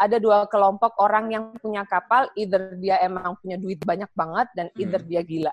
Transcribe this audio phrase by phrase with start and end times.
[0.00, 4.66] ada dua kelompok orang yang punya kapal, either dia emang punya duit banyak banget dan
[4.80, 5.08] either Hmm.
[5.12, 5.52] dia gila.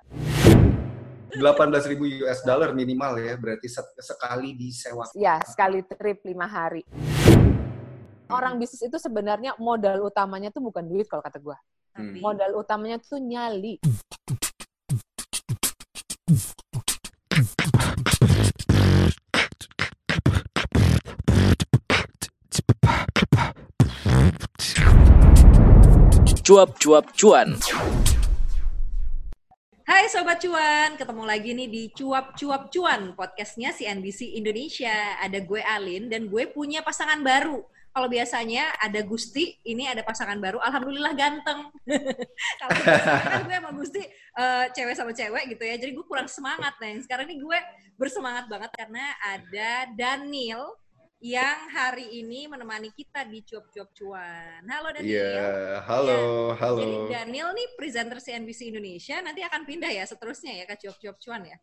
[1.36, 5.04] 18.000 US dollar minimal ya, berarti se- sekali disewa.
[5.12, 6.88] Ya, sekali trip lima hari.
[8.32, 11.60] Orang bisnis itu sebenarnya modal utamanya tuh bukan duit kalau kata gua.
[11.92, 13.84] Tapi Modal utamanya tuh nyali.
[26.48, 27.60] Cuap-cuap cuan.
[29.84, 35.20] Hai Sobat Cuan, ketemu lagi nih di Cuap Cuap Cuan, podcastnya CNBC Indonesia.
[35.20, 37.68] Ada gue Alin dan gue punya pasangan baru.
[37.92, 40.64] Kalau biasanya ada Gusti, ini ada pasangan baru.
[40.64, 41.68] Alhamdulillah ganteng.
[42.64, 42.72] Kalau
[43.28, 46.80] kan gue sama Gusti eh, cewek sama cewek gitu ya, jadi gue kurang semangat.
[46.80, 47.60] Yang sekarang ini gue
[48.00, 50.80] bersemangat banget karena ada Daniel
[51.18, 54.62] yang hari ini menemani kita di Cuap Cuap Cuan.
[54.70, 55.10] Halo Daniel.
[55.10, 56.82] Iya, halo, halo.
[56.82, 61.42] Jadi Daniel nih presenter CNBC Indonesia nanti akan pindah ya seterusnya ya ke Cuap-Cuap Cuan
[61.50, 61.58] ya.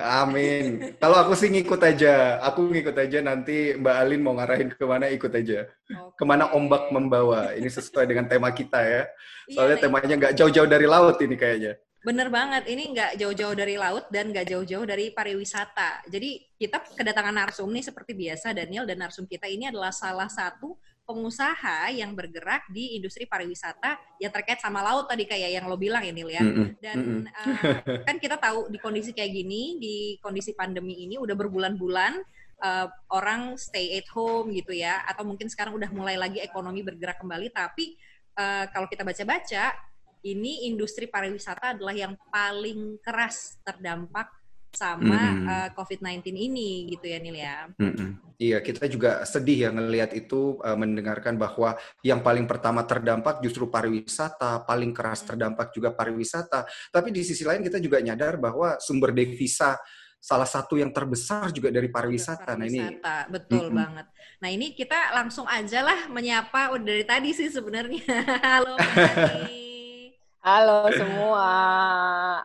[0.00, 0.78] Amin.
[1.02, 2.38] Kalau aku sih ngikut aja.
[2.46, 5.66] Aku ngikut aja nanti Mbak Alin mau ngarahin ke mana ikut aja.
[6.06, 6.22] Oke.
[6.22, 7.50] Ke mana ombak membawa.
[7.52, 9.02] Ini sesuai dengan tema kita ya.
[9.50, 11.74] Iya, Soalnya nah, temanya nggak jauh-jauh dari laut ini kayaknya.
[12.00, 16.08] Bener banget, ini nggak jauh-jauh dari laut dan nggak jauh-jauh dari pariwisata.
[16.08, 20.80] Jadi kita kedatangan narsum nih seperti biasa Daniel dan narsum kita ini adalah salah satu
[21.04, 26.00] pengusaha yang bergerak di industri pariwisata yang terkait sama laut tadi kayak yang lo bilang
[26.00, 26.40] ya Nil ya.
[26.80, 32.16] Dan uh, kan kita tahu di kondisi kayak gini, di kondisi pandemi ini udah berbulan-bulan
[32.64, 37.20] uh, orang stay at home gitu ya, atau mungkin sekarang udah mulai lagi ekonomi bergerak
[37.20, 37.52] kembali.
[37.52, 37.92] Tapi
[38.40, 39.89] uh, kalau kita baca-baca,
[40.24, 44.40] ini industri pariwisata adalah yang paling keras terdampak
[44.70, 45.46] sama Mm-mm.
[45.50, 47.66] uh, COVID-19 ini gitu ya Nil ya.
[47.74, 48.38] Mm-mm.
[48.40, 53.68] Iya, kita juga sedih ya ngelihat itu uh, mendengarkan bahwa yang paling pertama terdampak justru
[53.68, 56.64] pariwisata, paling keras terdampak juga pariwisata.
[56.88, 59.76] Tapi di sisi lain kita juga nyadar bahwa sumber devisa
[60.20, 62.54] salah satu yang terbesar juga dari pariwisata.
[62.54, 63.76] Nah ini Pariwisata, betul Mm-mm.
[63.76, 64.06] banget.
[64.40, 68.06] Nah ini kita langsung aja lah menyapa udah dari tadi sih sebenarnya.
[68.46, 69.66] Halo Mbak.
[70.40, 71.52] Halo semua,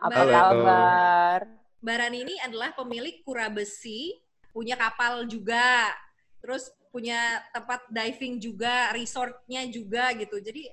[0.04, 0.28] apa Halo.
[0.28, 1.40] kabar?
[1.80, 4.20] Mbak Rani ini adalah pemilik kura besi,
[4.52, 5.96] punya kapal juga,
[6.44, 10.36] terus punya tempat diving juga, resortnya juga gitu.
[10.44, 10.68] Jadi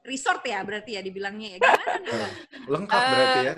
[0.00, 1.58] resort ya berarti ya dibilangnya ya.
[1.60, 2.08] Gimana nih
[2.72, 3.54] lengkap Eh, berarti ya.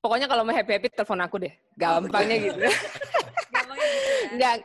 [0.00, 1.52] Pokoknya kalau mau happy-happy telepon aku deh.
[1.76, 2.60] Gampangnya gitu.
[3.52, 4.24] Gampangnya gitu ya.
[4.32, 4.56] Enggak,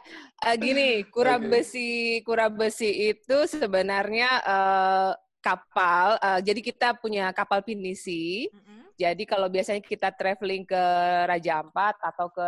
[0.47, 1.51] eh, gini, kura Oke.
[1.51, 1.91] besi,
[2.23, 6.19] kura besi itu sebenarnya eh, kapal.
[6.19, 8.47] eh, jadi kita punya kapal pinisi.
[8.51, 8.91] Mm-mm.
[8.99, 10.83] Jadi kalau biasanya kita traveling ke
[11.23, 12.47] Raja Ampat atau ke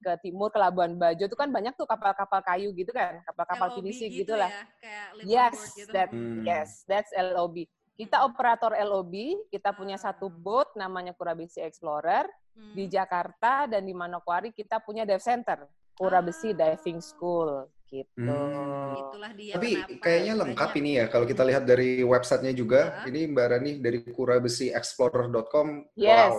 [0.00, 3.76] ke timur ke Labuan Bajo itu kan banyak tuh kapal-kapal kayu gitu kan, kapal-kapal LOB
[3.82, 4.48] pinisi gitu gitu lah.
[4.48, 5.92] ya, kayak Yes, gitu.
[5.92, 6.40] that Hmm.
[6.40, 7.68] yes, that's LOB.
[7.98, 8.32] Kita Hmm.
[8.32, 9.12] operator LOB,
[9.52, 12.24] kita punya satu boat namanya Kurabesi Explorer
[12.56, 12.72] Hmm.
[12.72, 16.72] di Jakarta dan di Manokwari kita punya dive center, Kurabesi Ah.
[16.72, 18.22] Diving School gitu.
[18.22, 18.94] Hmm.
[18.96, 20.80] Itulah dia Tapi kenapa kayaknya lengkap banyak.
[20.80, 22.80] ini ya kalau kita lihat dari websitenya juga.
[23.02, 23.10] Hah?
[23.10, 25.66] Ini Mbak Rani dari kurabesiexplorer.com.
[25.98, 26.30] Yes.
[26.30, 26.32] Wow.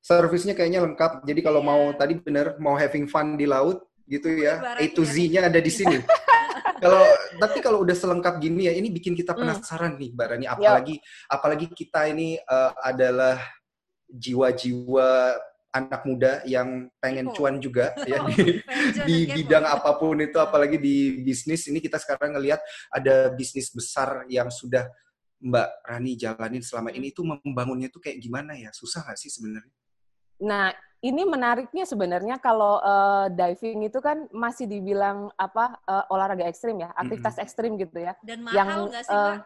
[0.00, 1.26] Servisnya kayaknya lengkap.
[1.26, 1.68] Jadi kalau Iya.
[1.68, 5.10] mau tadi bener mau having fun di laut gitu ya, Mbak A to ya.
[5.10, 5.98] Z-nya ada di sini.
[6.82, 7.02] kalau
[7.42, 9.42] tapi kalau udah selengkap gini ya, ini bikin kita Hmm.
[9.42, 10.46] penasaran nih Mbak Rani.
[10.46, 10.94] Apalagi
[11.26, 13.42] apalagi kita ini eh, adalah
[14.06, 15.10] jiwa-jiwa
[15.76, 18.64] anak muda yang pengen cuan juga ya di,
[19.04, 24.24] di bidang apa pun itu apalagi di bisnis ini kita sekarang ngelihat ada bisnis besar
[24.32, 24.88] yang sudah
[25.36, 29.74] Mbak Rani jalanin selama ini itu membangunnya itu kayak gimana ya susah nggak sih sebenarnya?
[30.40, 30.72] Nah,
[31.04, 36.92] ini menariknya sebenarnya kalau eh, diving itu kan masih dibilang apa eh, olahraga ekstrim ya,
[36.96, 38.16] aktivitas ekstrim gitu ya.
[38.24, 39.40] Dan yang, mahal nggak sih, eh, Mbak?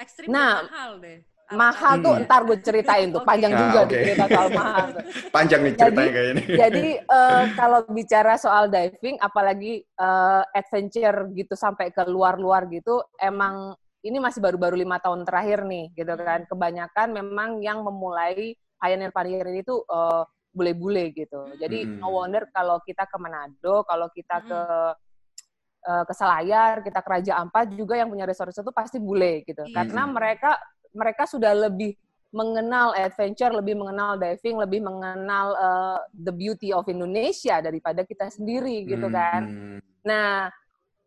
[0.00, 1.18] Ekstrim dan nah, mahal deh.
[1.50, 2.22] Mahal tuh Hmm.
[2.30, 3.90] ntar gue ceritain tuh, panjang Ah, juga oke.
[3.90, 4.86] tuh cerita soal mahal.
[4.94, 5.02] tuh.
[5.34, 6.42] Panjang nih ceritanya kayak ini.
[6.54, 6.86] Jadi
[7.18, 13.74] eh, kalau bicara soal diving, apalagi eh, adventure gitu sampai ke luar-luar gitu, emang
[14.06, 16.46] ini masih baru-baru lima tahun terakhir nih, gitu kan.
[16.46, 20.22] Kebanyakan memang yang memulai pioneer-pioneer itu eh,
[20.54, 21.50] bule-bule gitu.
[21.58, 21.98] Jadi Hmm.
[21.98, 24.46] no wonder kalau kita ke Manado, kalau kita Hmm.
[24.46, 24.60] ke
[25.80, 29.64] ke Selayar, kita ke Raja Ampat juga yang punya resort-resort itu pasti bule gitu.
[29.64, 30.60] Iya Karena mereka
[30.94, 31.94] mereka sudah lebih
[32.30, 38.86] mengenal adventure, lebih mengenal diving, lebih mengenal uh, the beauty of Indonesia daripada kita sendiri
[38.86, 39.42] gitu Hmm, kan.
[39.50, 39.78] hmm.
[40.06, 40.46] Nah,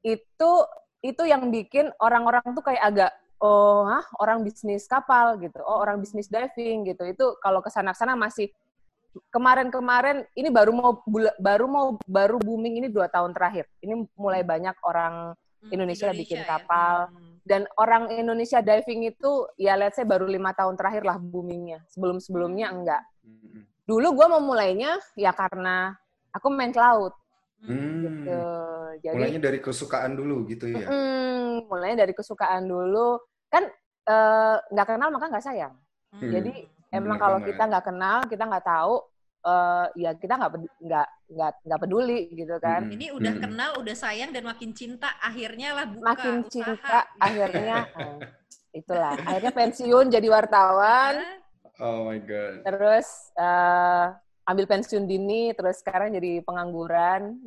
[0.03, 0.51] itu
[0.99, 5.59] itu yang bikin orang-orang tuh kayak agak oh, hah, orang bisnis kapal gitu.
[5.63, 7.03] Oh, orang bisnis diving gitu.
[7.07, 8.51] Itu kalau ke sana-sana masih
[9.31, 10.99] kemarin-kemarin ini baru mau
[11.39, 13.67] baru mau baru booming ini dua tahun terakhir.
[13.79, 16.59] Ini mulai banyak orang Hmm, Indonesia bikin ya.
[16.59, 17.07] kapal.
[17.07, 17.32] Hmm.
[17.43, 21.83] Dan orang Indonesia diving itu ya let's say baru lima tahun terakhir lah boomingnya.
[21.91, 23.03] Sebelum sebelumnya enggak.
[23.23, 23.63] Mm-mm.
[23.83, 25.91] Dulu gue mau mulainya ya karena
[26.31, 27.13] aku main ke laut
[27.63, 28.03] Hmm.
[28.03, 28.43] gitu.
[28.99, 30.83] Jadi Mulainya dari kesukaan dulu gitu ya.
[30.83, 33.15] mm, mulainya dari kesukaan dulu.
[33.47, 33.71] Kan
[34.03, 35.71] eh, nggak kenal maka nggak sayang.
[36.11, 36.27] Hmm.
[36.27, 37.55] Jadi Bener emang kalau banget.
[37.55, 38.95] kita nggak kenal, kita nggak tahu,
[39.43, 42.81] eh, ya kita nggak nggak nggak nggak peduli gitu kan.
[42.87, 46.51] Ini udah kenal, udah sayang dan makin cinta, akhirnya lah buka Makin usaha.
[46.51, 48.19] cinta, akhirnya eh,
[48.73, 49.13] itulah.
[49.19, 51.13] Akhirnya pensiun jadi wartawan,
[51.81, 52.63] Oh my god.
[52.63, 54.05] terus eh,
[54.43, 57.39] ambil pensiun dini, terus sekarang jadi pengangguran.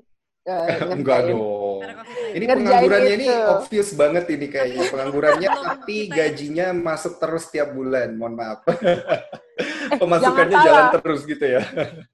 [0.47, 1.43] Eh, Enggak dong.
[1.83, 2.35] Karena COVID-19.
[2.37, 8.15] Ini Ngerjain penganggurannya ini obvious banget ini kayaknya penganggurannya tapi gajinya masuk terus tiap bulan.
[8.15, 8.59] Mohon maaf.
[8.71, 11.01] Eh, Pemasukannya jalan salah.
[11.01, 11.63] terus gitu ya.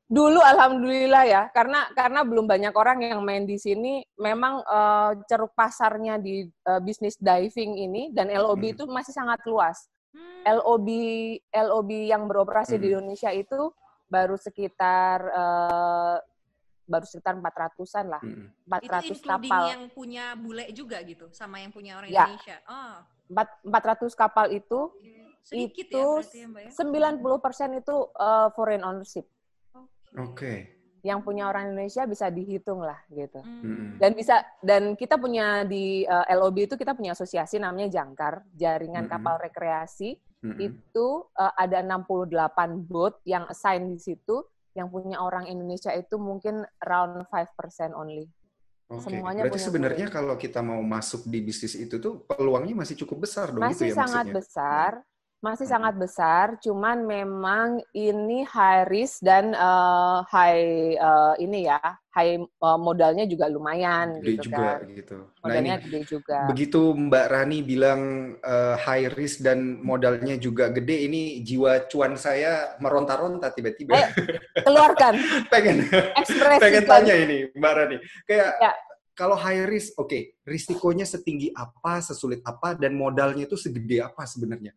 [0.07, 5.53] dulu alhamdulillah ya karena karena belum banyak orang yang main di sini memang eh, ceruk
[5.53, 6.45] pasarnya di
[6.81, 8.73] bisnis diving ini dan LOB Hmm.
[8.77, 10.61] itu masih sangat luas Hmm.
[10.61, 10.89] LOB
[11.51, 13.01] LOB yang beroperasi di Hmm.
[13.01, 13.73] Indonesia itu
[14.07, 15.25] baru sekitar
[16.85, 18.47] baru sekitar 400-an lah Mm.
[18.67, 22.27] 400 itu including kapal yang punya bule juga gitu, sama yang punya orang Ya.
[22.27, 22.57] Indonesia.
[22.67, 22.95] Oh,
[23.29, 24.81] Empat- 400 kapal itu
[25.43, 26.71] sedikit itu ya berarti ya Mbak ya?
[26.71, 29.27] 90% itu eh, foreign ownership
[30.15, 30.69] Oke.
[31.03, 33.99] yang punya orang Indonesia bisa dihitung lah gitu Hmm.
[33.99, 39.07] Dan bisa dan kita punya di uh, LOB itu kita punya asosiasi namanya Jangkar Jaringan
[39.07, 39.13] Mm-mm.
[39.13, 40.59] Kapal Rekreasi Mm-mm.
[40.61, 42.31] itu uh, ada 68
[42.85, 48.29] boat yang assign di situ yang punya orang Indonesia itu mungkin around 5% only.
[48.93, 49.09] Oke.
[49.09, 53.25] semuanya Berarti punya sebenarnya kalau kita mau masuk di bisnis itu tuh peluangnya masih cukup
[53.25, 54.37] besar dong Masih gitu ya sangat maksudnya.
[54.37, 54.91] besar,
[55.43, 61.83] masih sangat besar, cuman memang ini high risk dan uh, high uh, ini ya,
[62.15, 64.95] high uh, modalnya juga lumayan Gede gitu juga kan.
[64.95, 65.19] gitu.
[65.19, 66.39] Nah ini Modalnya gede juga.
[66.47, 68.01] begitu Mbak Rani bilang
[68.39, 73.99] eh, high risk dan modalnya juga gede, ini jiwa cuan saya meronta-ronta tiba-tiba.
[73.99, 74.09] Ayo,
[74.63, 75.15] Keluarkan
[75.53, 75.91] pengen
[76.23, 77.97] ekspresi pengen tanya ini Mbak Rani.
[78.31, 78.73] Kayak Ya.
[79.19, 84.71] kalau high risk, oke, risikonya setinggi apa, sesulit apa, dan modalnya itu segede apa sebenarnya?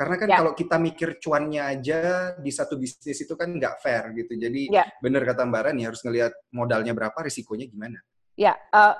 [0.00, 0.36] Karena kan Ya.
[0.40, 1.98] kalau kita mikir cuannya aja
[2.40, 4.32] di satu bisnis itu kan nggak fair gitu.
[4.32, 4.88] Jadi Ya.
[5.04, 8.00] bener kata Mbak Rani harus ngelihat modalnya berapa, risikonya gimana.
[8.32, 8.94] Ya, eh,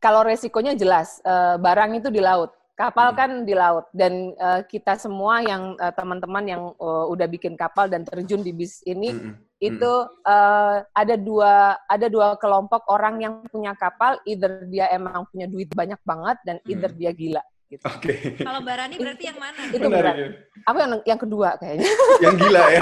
[0.00, 3.18] kalau resikonya jelas, eh, barang itu di laut, kapal Hmm.
[3.20, 7.92] kan di laut, dan eh, kita semua yang eh, teman-teman yang eh, udah bikin kapal
[7.92, 9.36] dan terjun di bis ini Mm-mm.
[9.60, 9.92] itu
[10.24, 15.68] eh, ada dua ada dua kelompok orang yang punya kapal, either dia emang punya duit
[15.76, 16.96] banyak banget dan either Hmm.
[16.96, 17.44] dia gila.
[17.66, 17.82] Gitu.
[17.82, 18.14] Oke.
[18.38, 19.60] Kalau Mbak Rani berarti yang mana?
[19.66, 20.14] Itu Menarik berat.
[20.14, 20.28] ya.
[20.70, 21.90] Aku yang yang kedua kayaknya.
[22.22, 22.80] Yang gila ya.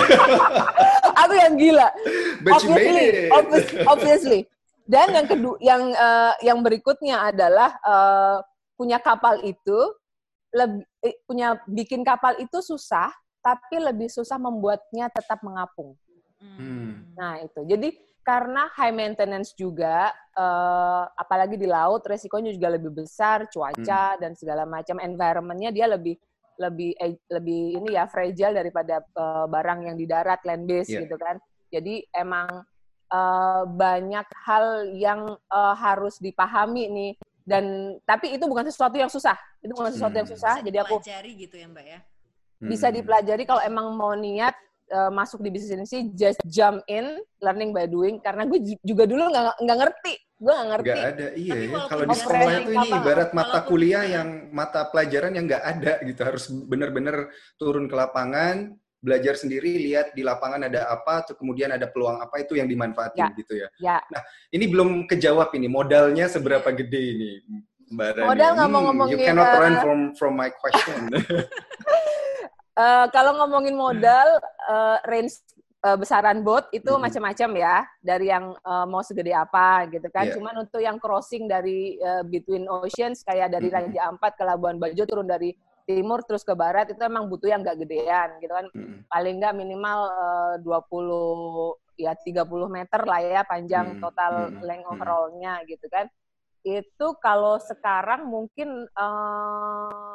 [1.25, 1.89] Aku yang gila.
[2.45, 3.33] But you made obviously, it.
[3.33, 4.41] obvious- obviously.
[4.85, 8.37] Dan yang kedua, yang eh, yang berikutnya adalah eh,
[8.77, 9.79] punya kapal itu
[10.53, 13.09] lebih eh, punya bikin kapal itu susah,
[13.41, 15.97] tapi lebih susah membuatnya tetap mengapung.
[16.37, 17.09] Hmm.
[17.17, 17.89] Nah itu, jadi
[18.25, 24.65] karena high maintenance juga, eh, apalagi di laut, resikonya juga lebih besar, cuaca dan segala
[24.65, 26.17] macam environmentnya dia lebih
[26.57, 31.05] lebih eh, lebih ini ya fragile daripada eh, barang yang di darat land base Iya.
[31.05, 31.37] gitu kan.
[31.69, 32.49] Jadi emang
[33.13, 37.13] eh, banyak hal yang eh, harus dipahami nih
[37.45, 37.65] dan
[38.09, 39.37] tapi itu bukan sesuatu yang susah.
[39.61, 40.35] Itu bukan sesuatu yang Hmm.
[40.41, 40.55] susah.
[40.59, 42.01] Bisa Jadi aku dipelajari gitu ya Mbak ya?
[42.65, 42.97] bisa Hmm.
[42.97, 47.07] dipelajari kalau emang mau niat eh, masuk di bisnis ini sih just jump in
[47.39, 51.05] learning by doing karena gue ju- juga dulu nggak nggak ngerti gue nggak ngerti Nggak
[51.09, 51.79] ada, iya ya.
[51.87, 55.93] Kalau di sekolah itu ini apa, ibarat mata kuliah yang mata pelajaran yang nggak ada
[56.05, 56.21] gitu.
[56.21, 57.17] Harus benar-benar
[57.55, 62.43] turun ke lapangan, belajar sendiri, lihat di lapangan ada apa, tuh kemudian ada peluang apa
[62.43, 63.29] itu yang dimanfaatin Ya.
[63.37, 63.69] gitu ya.
[63.79, 63.97] ya
[64.53, 67.31] Ini belum kejawab ini modalnya seberapa gede ini,
[67.95, 68.29] Mbak Rani.
[68.29, 71.09] Modal nggak mau Hmm, ngomongin, You cannot eh, run from from my question.
[72.75, 74.35] Eh, kalau ngomongin modal
[74.67, 75.39] eh, range
[75.87, 77.03] eh, besaran boat itu Mhm.
[77.07, 80.35] macam-macam ya dari yang eh, mau segede apa gitu kan Iya.
[80.43, 83.75] cuman untuk yang crossing dari eh, between oceans kayak dari Mhm.
[83.79, 85.55] Raja Ampat ke Labuan Bajo turun dari
[85.87, 89.55] timur terus ke barat itu emang butuh yang nggak gedean gitu kan Hmm, paling nggak
[89.55, 94.93] minimal eh, 20 ya 30 meter lah ya panjang Hmm, total hmm, length hmm.
[94.99, 96.11] overall-nya gitu kan.
[96.67, 100.15] Itu kalau sekarang mungkin eh,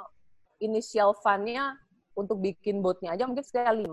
[0.59, 1.79] initial fund-nya
[2.19, 3.87] untuk bikin botnya aja mungkin sekitar 5.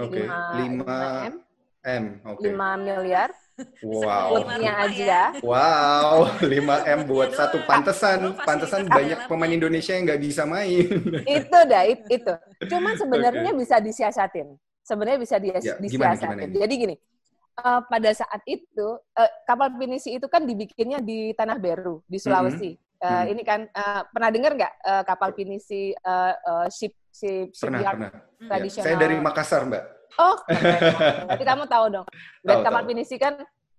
[0.00, 1.34] Oke, 5 M,
[1.82, 2.44] M, oke.
[2.44, 3.30] 5 miliar
[3.84, 4.00] Wow.
[4.00, 5.20] Lima botnya aja.
[5.44, 7.60] Wow, 5 M buat satu.
[7.68, 10.88] Pantesan, pantesan banyak pemain Indonesia yang nggak bisa main.
[11.36, 12.32] itu dah it- itu.
[12.64, 14.56] Cuman sebenarnya bisa disiasatin.
[14.82, 16.18] Sebenarnya bisa dia Ya, gimana, disiasatin.
[16.18, 16.54] gimana ini?
[16.64, 16.94] Jadi gini,
[17.60, 22.72] eh, pada saat itu eh, kapal pinisi itu kan dibikinnya di Tanah Beru di Sulawesi.
[23.02, 23.34] Uh, Hmm.
[23.34, 27.96] Ini kan uh, pernah dengar nggak uh, kapal pinisi uh, uh, ship ship Pernah, shipyard
[27.96, 28.10] pernah.
[28.12, 28.84] Ya, tradisional?
[28.88, 29.84] Saya dari Makassar, Mbak.
[30.12, 32.06] Oh, berarti kamu tahu dong.
[32.44, 32.90] Dan Tahu, kapal tahu.
[32.92, 33.34] pinisi kan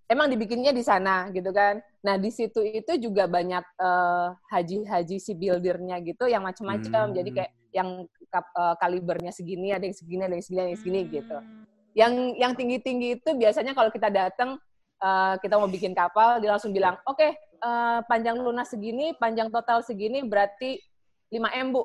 [0.09, 1.77] emang dibikinnya di sana gitu kan.
[2.01, 7.13] Nah di situ itu juga banyak eh, haji-haji si buildernya gitu yang macam-macam.
[7.13, 7.15] Hmm.
[7.17, 7.89] Jadi kayak yang
[8.33, 11.37] kap- eh, kalibernya segini, ada yang segini, ada yang segini, ada yang segini gitu.
[11.37, 11.63] Hmm.
[11.93, 14.57] Yang yang tinggi-tinggi itu biasanya kalau kita datang
[15.05, 19.85] eh, kita mau bikin kapal, dia langsung bilang, oke eh, panjang lunas segini, panjang total
[19.85, 20.81] segini, berarti
[21.29, 21.81] 5 M bu,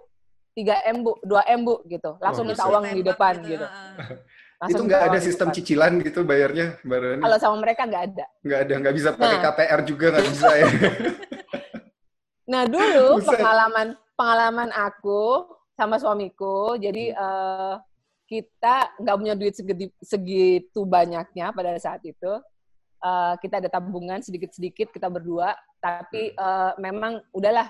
[0.58, 2.18] 3 M bu, 2 M bu gitu.
[2.18, 2.72] Langsung Oh, minta bisa.
[2.74, 3.66] uang di depan gitu, gitu.
[3.66, 4.18] heeh.
[4.58, 5.56] Langsung itu nggak ada sistem depan.
[5.56, 7.22] cicilan gitu bayarnya, Mbak Rani?
[7.22, 8.26] Kalau sama mereka nggak ada.
[8.42, 9.42] Nggak ada, nggak bisa pakai Nah.
[9.46, 10.66] KPR juga nggak bisa ya.
[12.48, 13.28] Nah dulu Buset.
[13.34, 17.22] pengalaman pengalaman aku sama suamiku, jadi Hmm.
[17.22, 17.74] eh,
[18.26, 22.32] kita nggak punya duit segedi- segitu banyaknya pada saat itu.
[22.98, 27.68] Eh, kita ada tabungan sedikit-sedikit kita berdua, tapi eh, memang udahlah.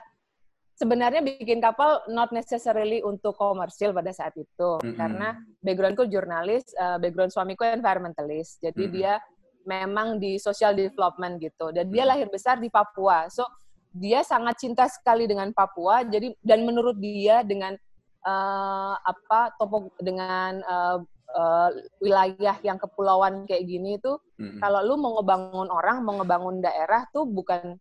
[0.78, 4.94] Sebenarnya bikin kapal not necessarily untuk komersil pada saat itu, Mm-mm.
[4.94, 8.94] karena backgroundku jurnalis, eh, background suamiku environmentalist, jadi Mm-mm.
[8.94, 9.18] dia
[9.66, 13.42] memang di social development gitu, dan dia lahir besar di Papua, so
[13.90, 17.74] dia sangat cinta sekali dengan Papua jadi dan menurut dia dengan
[18.22, 20.98] eh, apa topo dengan eh,
[21.34, 21.70] eh,
[22.04, 24.60] wilayah yang kepulauan kayak gini itu Mm-mm.
[24.60, 27.80] kalau lu mau ngebangun orang mau ngebangun daerah tuh bukan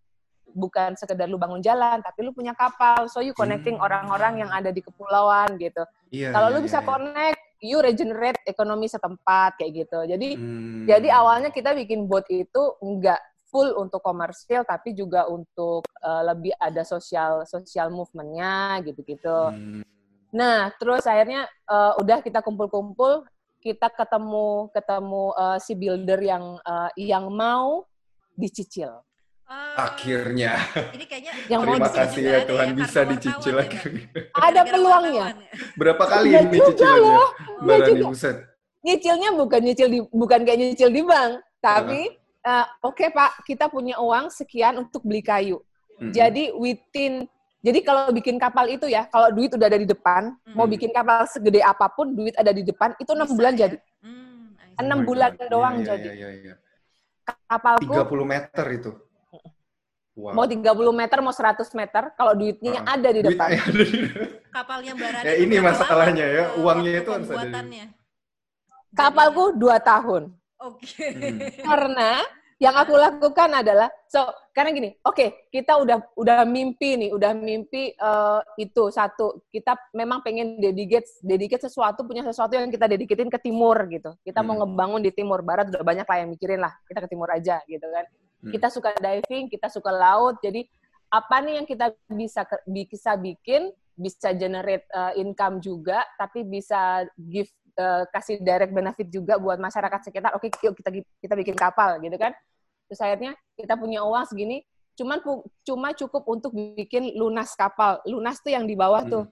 [0.58, 3.86] bukan sekedar lu bangun jalan tapi lu punya kapal so you connecting Hmm.
[3.86, 6.88] orang-orang yang ada di kepulauan gitu Iya, kalau iya, lu bisa iya.
[6.90, 10.90] connect you regenerate ekonomi setempat kayak gitu jadi Hmm.
[10.90, 16.52] jadi awalnya kita bikin bot itu nggak full untuk komersil, tapi juga untuk eh, lebih
[16.60, 19.40] ada sosial sosial movementnya gitu-gitu.
[19.56, 19.82] Hmm.
[20.36, 23.24] Nah, terus akhirnya eh, udah kita kumpul-kumpul,
[23.64, 27.88] kita ketemu ketemu eh, si builder yang eh, yang mau
[28.36, 29.00] dicicil.
[29.48, 30.60] Ah, Akhirnya.
[30.92, 33.80] Ini kayaknya Yang mau Terima kasih juga ya ada Tuhan karena bisa dicicil ya, lagi.
[34.36, 35.12] Ada peluangnya.
[35.16, 35.28] ya?
[35.80, 37.16] Berapa kali Enggak ini juga cicilannya?
[37.64, 38.06] Enggak Rani, juga.
[38.12, 38.38] buset.
[38.78, 42.02] Nyicilnya bukan nyicil di bukan kayak nyicil di bank, tapi
[42.44, 45.60] eh, oke Pak, kita punya uang sekian untuk beli kayu.
[45.98, 46.12] Mm-mm.
[46.12, 47.28] Jadi within
[47.58, 50.72] jadi kalau bikin kapal itu ya, kalau duit udah ada di depan, mau Hmm.
[50.72, 53.60] bikin kapal segede apa pun, duit ada di depan, itu enam Bisa bulan ya?
[53.68, 53.78] jadi.
[54.00, 54.56] Hmm.
[54.56, 55.48] Oh enam my bulan God.
[55.52, 56.10] doang Iya, iya, jadi.
[56.16, 56.54] iya, iya.
[57.50, 58.92] Kapalku 30 meter itu.
[60.18, 60.34] Wow.
[60.34, 62.98] mau 30 meter, mau 100 meter, kalau duitnya Ah.
[62.98, 63.50] ada di Duit depan.
[63.70, 64.02] ada di-
[64.50, 67.86] Kapalnya Mbak Rani Ya, ini masalahnya ya, uangnya itu harus ada di-?
[68.92, 70.34] Kapalku dua tahun.
[70.58, 71.06] Oke.
[71.06, 71.38] Hmm.
[71.62, 72.26] Karena
[72.58, 74.18] yang aku lakukan adalah, so
[74.50, 80.26] karena gini, oke kita udah udah mimpi nih, udah mimpi eh, itu satu, kita memang
[80.26, 84.18] pengen dedicate dedicate sesuatu punya sesuatu yang kita dedicatein ke timur gitu.
[84.26, 84.66] Kita mau Hmm.
[84.66, 87.86] ngebangun di timur barat udah banyak lah yang mikirin lah, kita ke timur aja gitu
[87.86, 88.06] kan.
[88.38, 88.54] Hmm.
[88.54, 90.62] Kita suka diving, kita suka laut, jadi
[91.08, 97.48] apa nih yang kita bisa bisa bikin bisa generate uh, income juga tapi bisa give
[97.80, 100.92] uh, kasih direct benefit juga buat masyarakat sekitar oke yuk kita
[101.24, 102.36] kita bikin kapal gitu kan
[102.86, 104.62] terus akhirnya kita punya uang segini
[105.00, 105.18] cuman
[105.64, 109.12] cuma cukup untuk bikin lunas kapal lunas tuh yang di bawah Hmm.
[109.12, 109.26] tuh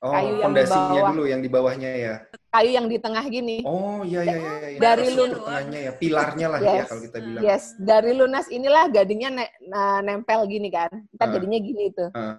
[0.00, 1.10] Oh, Kayu yang fondasinya bawah.
[1.12, 2.14] dulu yang di bawahnya ya.
[2.50, 4.54] Kayu yang di tengah gini Oh, iya iya iya.
[4.68, 4.78] iya.
[4.78, 6.86] Dari Struktur lun- tengahnya ya, pilarnya lah ya Yes.
[6.86, 7.42] kalau kita bilang.
[7.42, 11.32] yes dari lunas inilah gadingnya ne- na- nempel gini kan ntar Ah.
[11.32, 12.34] jadinya gini tuh Ah.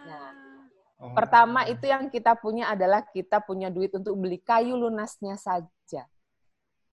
[0.00, 0.28] Nah,
[1.00, 1.16] Oh.
[1.16, 6.04] pertama itu yang kita punya adalah kita punya duit untuk beli kayu lunasnya saja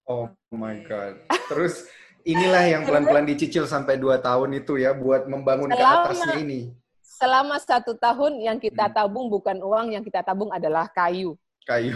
[0.03, 1.19] Oh my god.
[1.51, 1.83] Terus
[2.23, 6.61] inilah yang pelan-pelan dicicil sampai 2 tahun itu ya buat membangun ke Selama- atasnya ini.
[7.03, 8.95] selama satu tahun yang kita Hmm.
[8.95, 11.35] tabung bukan uang, yang kita tabung adalah kayu.
[11.65, 11.91] Kayu.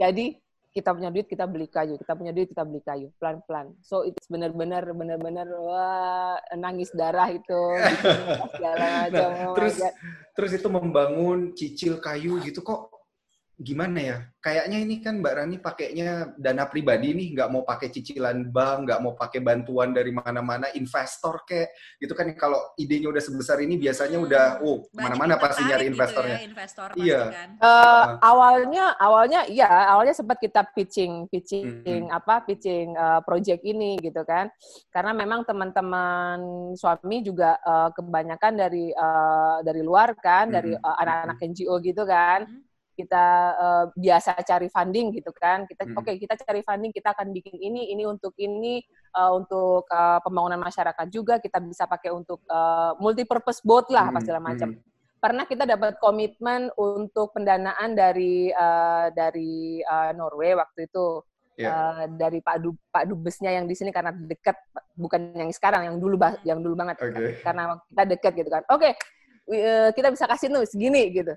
[0.00, 0.40] Jadi
[0.70, 3.74] kita punya duit kita beli kayu, kita punya duit kita beli kayu, pelan-pelan.
[3.82, 9.28] So it's benar-benar benar-benar wah nangis darah itu, bikin segala macam.
[9.28, 9.76] Nah, oh terus
[10.32, 12.99] terus itu membangun cicil kayu gitu kok
[13.60, 14.16] gimana ya?
[14.40, 19.00] Kayaknya ini kan Mbak Rani pakainya dana pribadi nih, nggak mau pakai cicilan bank, nggak
[19.04, 21.68] mau pakai bantuan dari mana-mana, investor kayak
[22.00, 25.92] gitu kan kalau idenya udah sebesar ini biasanya udah oh yang pasti nyari tertarik gitu
[25.92, 26.32] investornya.
[26.32, 27.20] ya, investor Iya.
[27.28, 27.48] kan.
[27.60, 32.08] Eh, awalnya awalnya iya awalnya sempat kita pitching pitching Mhm.
[32.08, 34.48] apa pitching eh, project ini gitu kan
[34.88, 36.40] karena memang teman-teman
[36.80, 40.80] suami juga eh, kebanyakan dari eh, dari luar kan dari Mhm.
[40.80, 42.69] eh, anak-anak NGO gitu kan Mhm.
[43.00, 43.24] Kita
[43.56, 45.64] eh, biasa cari funding gitu kan.
[45.64, 45.96] Kita Mhm.
[45.96, 48.84] oke kita cari funding kita akan bikin ini ini untuk ini
[49.16, 52.44] eh, untuk eh, pembangunan masyarakat juga kita bisa pakai untuk
[53.00, 54.68] multi purpose boat lah apa Hmm, segala macam.
[54.76, 54.82] hmm.
[55.20, 61.24] pernah kita dapat komitmen untuk pendanaan dari eh, dari eh, Norway waktu itu.
[61.60, 64.56] Uh, dari Pak du, Pak dubesnya yang di sini karena dekat
[64.96, 66.96] bukan yang sekarang yang dulu yang dulu banget.
[66.96, 67.36] Okay.
[67.44, 68.64] karena kita dekat gitu kan.
[68.72, 71.36] Oke okay, uh, kita bisa kasih tuh segini gitu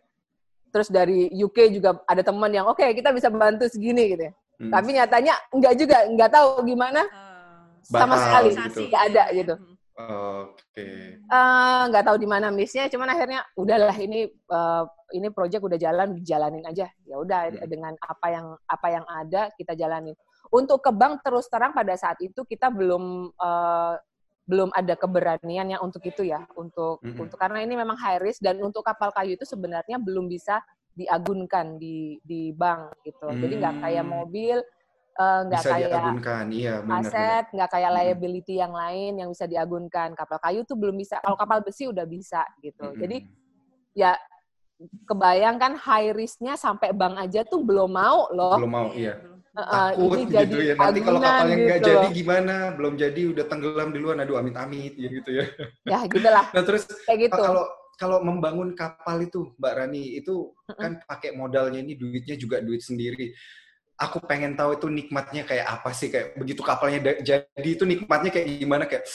[0.74, 4.34] terus dari UK juga ada teman yang oke okay, kita bisa bantu segini gitu ya
[4.34, 4.72] hmm.
[4.74, 8.90] tapi nyatanya enggak juga enggak tahu gimana uh, sama sekali gitu.
[8.90, 9.72] nggak ada gitu hmm.
[9.94, 10.58] Oke.
[10.74, 11.22] Okay.
[11.30, 16.18] Uh, nggak tahu di mana missnya, cuman akhirnya udahlah ini uh, ini project udah jalan,
[16.18, 16.90] dijalanin aja.
[17.06, 17.70] Ya udah hmm.
[17.70, 20.18] dengan apa yang apa yang ada kita jalanin.
[20.50, 23.94] Untuk ke bank terus terang pada saat itu kita belum uh,
[24.44, 27.16] belum ada keberanian yang untuk itu ya, untuk hmm.
[27.16, 30.60] untuk karena ini memang high risk dan untuk kapal kayu itu sebenarnya belum bisa
[30.94, 33.32] diagunkan di di bank gitu.
[33.32, 33.40] Hmm.
[33.40, 34.12] Jadi nggak kayak hmm.
[34.12, 34.58] mobil
[35.14, 35.90] Eh, nggak uh, kayak
[36.50, 40.18] iya, benar, aset, nggak kayak liability yang lain yang bisa diagunkan.
[40.18, 41.22] Kapal kayu tuh belum bisa.
[41.22, 42.82] Kalau kapal besi udah bisa gitu.
[42.82, 42.98] Hmm.
[42.98, 43.22] Jadi
[43.94, 44.18] ya
[45.06, 48.58] kebayangkan high risknya sampai bank aja tuh belum mau loh.
[48.58, 49.22] Belum mau, iya.
[49.54, 50.74] Takut ini gitu ya.
[50.74, 52.56] Nanti kalau kapalnya nggak gitu jadi gimana?
[52.74, 54.18] Belum jadi udah tenggelam duluan.
[54.20, 55.46] Aduh amit-amit ya gitu ya.
[55.86, 56.46] Ya gitulah.
[56.50, 57.38] nah terus kayak gitu.
[57.38, 62.82] Kalau kalau membangun kapal itu, Mbak Rani, itu kan pakai modalnya ini duitnya juga duit
[62.82, 63.38] sendiri
[64.04, 68.48] aku pengen tahu itu nikmatnya kayak apa sih kayak begitu kapalnya jadi itu nikmatnya kayak
[68.58, 69.06] gimana kayak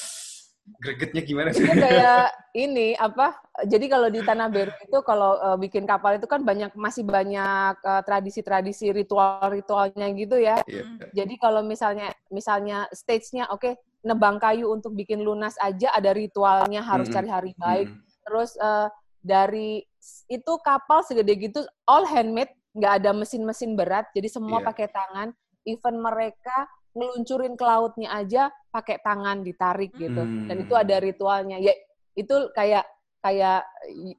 [0.76, 1.64] gregetnya gimana sih?
[1.64, 3.34] kayak ini apa?
[3.64, 7.74] Jadi kalau di Tanah Beru itu kalau uh, bikin kapal itu kan banyak masih banyak
[7.80, 10.60] uh, tradisi-tradisi ritual-ritualnya gitu ya.
[10.68, 10.86] Yeah.
[11.16, 13.72] Jadi kalau misalnya misalnya stage-nya oke okay,
[14.04, 17.16] nebang kayu untuk bikin lunas aja ada ritualnya harus mm -hmm.
[17.16, 17.88] cari hari baik.
[17.90, 18.22] Mm -hmm.
[18.28, 19.82] Terus uh, dari
[20.30, 24.66] itu kapal segede gitu all handmade nggak ada mesin-mesin berat, jadi semua yeah.
[24.70, 25.28] pakai tangan.
[25.66, 26.64] Even mereka
[26.98, 30.18] ngeluncurin ke lautnya aja pakai tangan ditarik gitu.
[30.18, 30.50] Hmm.
[30.50, 31.62] Dan itu ada ritualnya.
[31.62, 31.72] Ya
[32.18, 32.82] itu kayak
[33.18, 33.66] kayak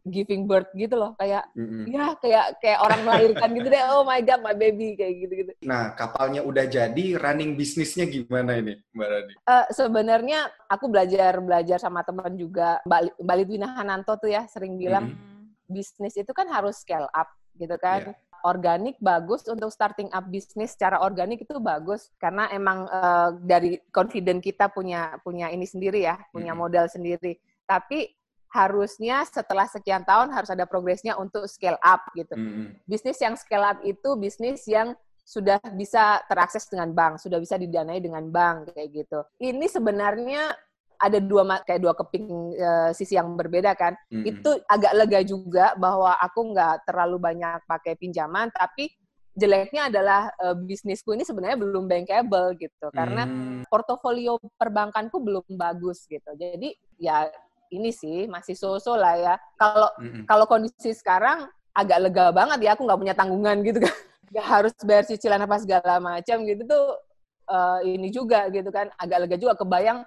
[0.03, 1.87] giving birth gitu loh kayak mm-hmm.
[1.87, 5.51] ya kayak kayak orang melahirkan gitu deh oh my god my baby kayak gitu gitu
[5.63, 11.79] nah kapalnya udah jadi running bisnisnya gimana ini mbak Rani uh, sebenarnya aku belajar belajar
[11.79, 15.71] sama teman juga mbak Lidwina Hananto tuh ya sering bilang mm-hmm.
[15.71, 20.75] bisnis itu kan harus scale up gitu kan yeah organik bagus untuk starting up bisnis
[20.75, 26.19] secara organik itu bagus karena emang uh, dari confident kita punya punya ini sendiri ya,
[26.31, 27.37] punya modal sendiri.
[27.65, 28.09] Tapi
[28.49, 32.33] harusnya setelah sekian tahun harus ada progresnya untuk scale up gitu.
[32.33, 32.81] Mm.
[32.89, 38.01] Bisnis yang scale up itu bisnis yang sudah bisa terakses dengan bank, sudah bisa didanai
[38.01, 39.19] dengan bank kayak gitu.
[39.37, 40.57] Ini sebenarnya
[40.99, 42.27] ada dua kayak dua keping
[42.59, 43.95] uh, sisi yang berbeda kan.
[44.11, 44.25] Mm-hmm.
[44.27, 48.91] Itu agak lega juga bahwa aku nggak terlalu banyak pakai pinjaman, tapi
[49.39, 53.71] jeleknya adalah uh, bisnisku ini sebenarnya belum bankable gitu karena mm.
[53.71, 56.35] portofolio perbankanku belum bagus gitu.
[56.35, 57.31] Jadi ya
[57.71, 59.35] ini sih masih so-so lah ya.
[59.55, 60.23] Kalau mm-hmm.
[60.27, 63.95] kalau kondisi sekarang agak lega banget ya aku nggak punya tanggungan gitu kan.
[64.29, 67.01] Gak harus bayar cicilan apa segala macam gitu tuh
[67.49, 70.05] uh, ini juga gitu kan agak lega juga kebayang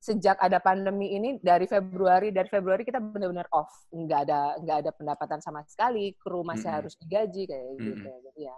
[0.00, 4.90] sejak ada pandemi ini dari Februari dari Februari kita benar-benar off nggak ada nggak ada
[4.94, 6.76] pendapatan sama sekali kru masih mm -hmm.
[6.76, 7.86] harus digaji kayak mm -hmm.
[7.90, 8.56] gitu ya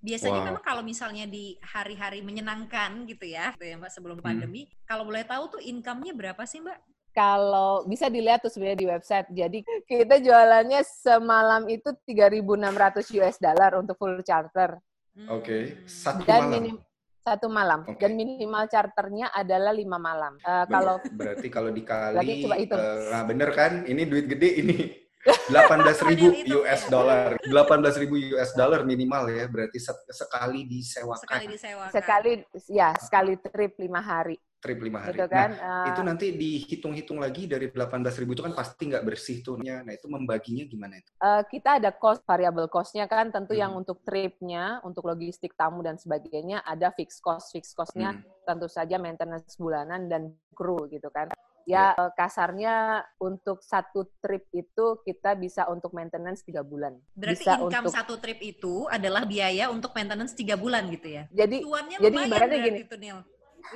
[0.00, 0.46] biasanya wow.
[0.48, 4.88] memang kalau misalnya di hari-hari menyenangkan gitu ya gitu ya mbak sebelum pandemi hmm.
[4.88, 6.80] kalau boleh tahu tuh income-nya berapa sih mbak
[7.12, 13.76] kalau bisa dilihat tuh sebenarnya di website jadi kita jualannya semalam itu 3.600 US dollar
[13.76, 14.80] untuk full charter
[15.28, 15.62] oke okay.
[15.84, 16.76] satu dan malam minim,
[17.20, 18.00] satu malam okay.
[18.00, 20.40] dan minimal charternya adalah lima malam.
[20.40, 22.74] Uh, kalau berarti kalau dikali, berarti coba itu.
[22.76, 23.72] Uh, nah bener kan?
[23.84, 24.78] Ini duit gede ini.
[25.20, 26.32] 18 ribu
[26.64, 29.76] US dollar, 18 ribu US dollar minimal ya, berarti
[30.08, 31.20] sekali disewakan.
[31.28, 31.92] Sekali disewakan.
[31.92, 32.32] Sekali,
[32.72, 35.16] ya, sekali trip lima hari trip lima hari.
[35.16, 35.50] Gitu kan?
[35.56, 39.56] Nah, uh, itu nanti dihitung-hitung lagi dari 18 ribu itu kan pasti nggak bersih tuh.
[39.58, 41.10] Nah, itu membaginya gimana itu?
[41.18, 43.62] Uh, kita ada cost, variable cost-nya kan tentu hmm.
[43.64, 47.50] yang untuk tripnya, untuk logistik tamu dan sebagainya, ada fixed cost.
[47.56, 48.44] Fixed cost-nya hmm.
[48.44, 51.32] tentu saja maintenance bulanan dan kru gitu kan.
[51.68, 52.10] Ya, yeah.
[52.16, 56.96] kasarnya untuk satu trip itu kita bisa untuk maintenance tiga bulan.
[57.14, 61.24] Berarti bisa income untuk, satu trip itu adalah biaya untuk maintenance tiga bulan gitu ya?
[61.30, 62.78] Jadi, Tuannya jadi ibaratnya gini.
[62.82, 62.96] Itu,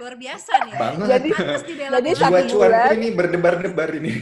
[0.01, 0.75] luar biasa nih.
[0.75, 1.07] Banget.
[1.09, 1.31] Jadi,
[1.79, 4.13] jadi satu bulan ini berdebar-debar ini.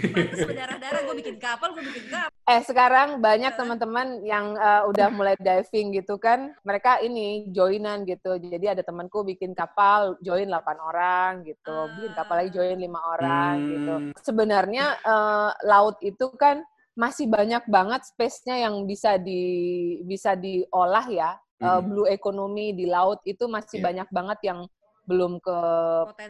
[0.48, 2.30] berdarah-darah gue bikin kapal, gue bikin kapal.
[2.42, 8.36] Eh sekarang banyak teman-teman yang uh, udah mulai diving gitu kan, mereka ini joinan gitu.
[8.36, 11.88] Jadi ada temanku bikin kapal, join 8 orang gitu, ah.
[11.96, 13.70] bikin kapal lagi join lima orang hmm.
[13.70, 13.94] gitu.
[14.20, 19.42] Sebenarnya uh, laut itu kan masih banyak banget space-nya yang bisa di
[20.04, 21.32] bisa diolah ya.
[21.62, 23.86] Uh, blue economy di laut itu masih yeah.
[23.86, 24.66] banyak banget yang
[25.02, 25.58] belum ke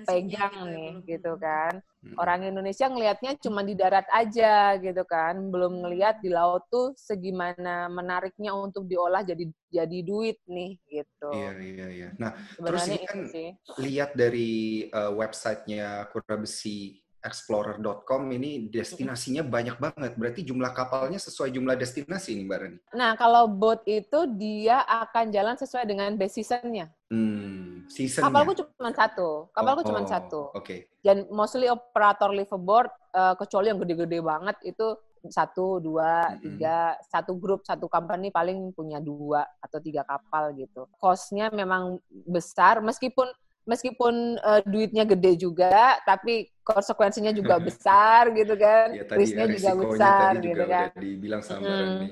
[0.06, 1.72] pegang gitu ya, nih belum- gitu kan.
[2.02, 2.16] Mm.
[2.18, 7.86] Orang Indonesia ngelihatnya cuma di darat aja gitu kan, belum ngelihat di laut tuh segimana
[7.86, 11.30] menariknya untuk diolah jadi jadi duit nih gitu.
[11.30, 12.08] Iya, iya, iya.
[12.18, 13.48] Nah, terus Sebenarnya ini kan sih.
[13.78, 14.52] lihat dari
[14.90, 20.12] uh, websitenya Kurabesi explorer.com ini destinasinya banyak banget.
[20.18, 22.78] Berarti jumlah kapalnya sesuai jumlah destinasi nih, Mbak Rani.
[22.98, 26.90] Nah, kalau boat itu dia akan jalan sesuai dengan base season-nya.
[27.08, 28.26] Hmm, seasonnya.
[28.28, 29.28] Kapalku cuma satu.
[29.54, 30.40] Kapalku cuma Oh, satu.
[30.58, 30.90] Oke.
[30.98, 34.98] Dan mostly operator liveaboard, eh, kecuali yang gede-gede banget, itu
[35.30, 36.42] satu, dua, Mm-mm.
[36.42, 40.90] tiga, satu grup, satu company paling punya dua atau tiga kapal gitu.
[40.98, 43.30] Cost-nya memang besar, meskipun
[43.64, 48.94] meskipun eh, duitnya gede juga, tapi konsekuensinya juga besar gitu kan.
[48.94, 50.88] Ya Risknya juga besar tadi juga gitu kan.
[50.98, 51.78] dibilang sama Mm.
[51.78, 52.08] Rani.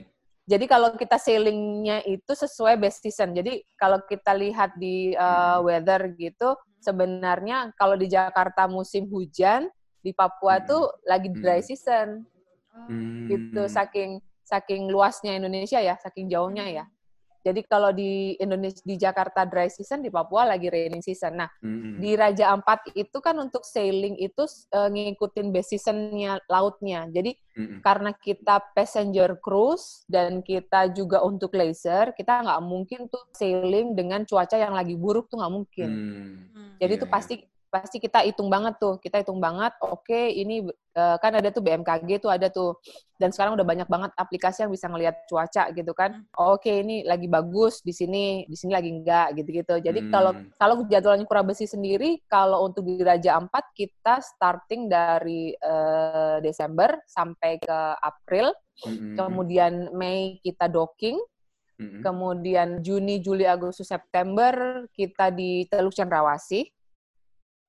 [0.50, 3.30] Jadi kalau kita sailingnya itu sesuai best season.
[3.30, 5.70] Jadi kalau kita lihat di uh, Hmm.
[5.70, 9.70] weather gitu, sebenarnya kalau di Jakarta musim hujan,
[10.02, 10.66] di Papua Hmm.
[10.66, 11.68] tuh lagi dry Hmm.
[11.70, 12.08] season
[12.74, 13.30] Hmm.
[13.30, 13.62] gitu.
[13.70, 16.84] Saking saking luasnya Indonesia ya, saking jauhnya ya.
[17.40, 21.40] Jadi kalau di Indonesia di Jakarta dry season, di Papua lagi raining season.
[21.40, 21.96] Nah, Hmm.
[21.96, 27.08] di Raja Ampat itu kan untuk sailing itu uh, ngikutin best seasonnya lautnya.
[27.08, 27.82] Jadi Hmm.
[27.82, 34.22] karena kita passenger cruise dan kita juga untuk laser, kita nggak mungkin tuh sailing dengan
[34.22, 35.88] cuaca yang lagi buruk tuh nggak mungkin.
[35.90, 36.36] Hmm.
[36.54, 36.70] Hmm.
[36.78, 37.34] Jadi Iya, tuh pasti
[37.70, 39.70] pasti kita hitung banget tuh, kita hitung banget.
[39.86, 42.76] Oke, ini eh, kan ada tuh BMKG tuh ada tuh,
[43.14, 46.26] dan sekarang udah banyak banget aplikasi yang bisa ngelihat cuaca gitu kan.
[46.34, 49.78] Oke, ini lagi bagus di sini, di sini lagi enggak gitu-gitu.
[49.78, 50.10] Jadi Hmm.
[50.10, 56.36] kalau kalau jadwalnya kurang besi sendiri, kalau untuk di Raja Ampat kita starting dari eh,
[56.42, 59.12] Desember sampai ke April, Hmm.
[59.14, 61.20] kemudian Mei kita docking,
[61.76, 62.00] Hmm.
[62.00, 66.64] kemudian Juni, Juli, Agustus, September kita di Teluk Cendrawasih.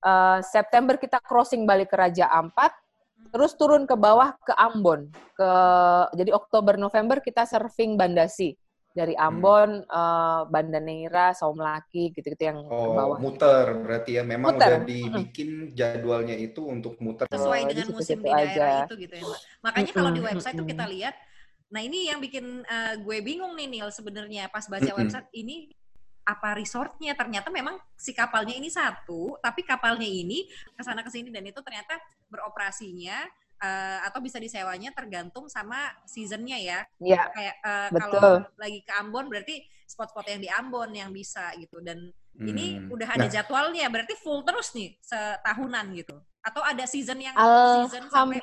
[0.02, 2.74] Eh, September kita crossing balik ke Raja Ampat,
[3.30, 5.14] terus turun ke bawah ke Ambon.
[5.38, 5.52] Ke
[6.18, 8.58] jadi Oktober November kita surfing Bandasi
[8.98, 9.30] dari Hmm.
[9.30, 13.18] Ambon, eh, Banda Neira, Saumlaki gitu-gitu yang ke Oh, bawah.
[13.22, 14.24] muter berarti ya.
[14.26, 14.82] Memang Muter.
[14.82, 17.30] udah dibikin jadwalnya itu untuk muter.
[17.30, 18.68] sesuai Oh, dengan musim di daerah aja.
[18.90, 19.40] itu gitu ya mbak.
[19.62, 21.14] Makanya kalau di website tuh kita lihat,
[21.70, 25.70] nah ini yang bikin uh, gue bingung nih Nil sebenarnya pas baca website ini
[26.22, 31.34] apa resortnya ternyata memang si kapalnya ini satu tapi kapalnya ini ke sana ke sini
[31.34, 31.98] dan itu ternyata
[32.30, 33.26] beroperasinya
[33.58, 38.02] uh, atau bisa disewanya tergantung sama seasonnya ya Ya, kayak uh, Betul.
[38.06, 38.22] kalau
[38.58, 41.98] lagi ke Ambon berarti spot-spot yang di Ambon yang bisa gitu dan
[42.40, 42.94] ini Hmm.
[42.96, 47.36] udah ada Nah, jadwalnya berarti full terus nih setahunan gitu atau ada season yang
[47.86, 48.40] season sampai?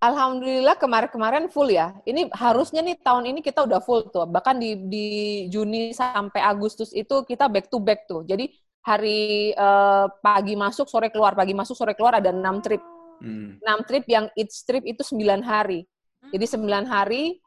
[0.00, 0.76] Alhamdulillah.
[0.76, 1.96] Kemarin-kemarin full ya.
[2.04, 4.28] Ini harusnya nih tahun ini kita udah full tuh.
[4.28, 5.06] Bahkan di di
[5.48, 8.22] Juni sampai Agustus itu kita back to back tuh.
[8.28, 8.52] Jadi
[8.84, 12.82] hari eh, pagi masuk, sore keluar, pagi masuk, sore keluar ada 6 trip.
[13.24, 13.64] hmm.
[13.64, 15.88] 6 trip yang each trip itu 9 hari.
[16.28, 17.40] Jadi 9 hari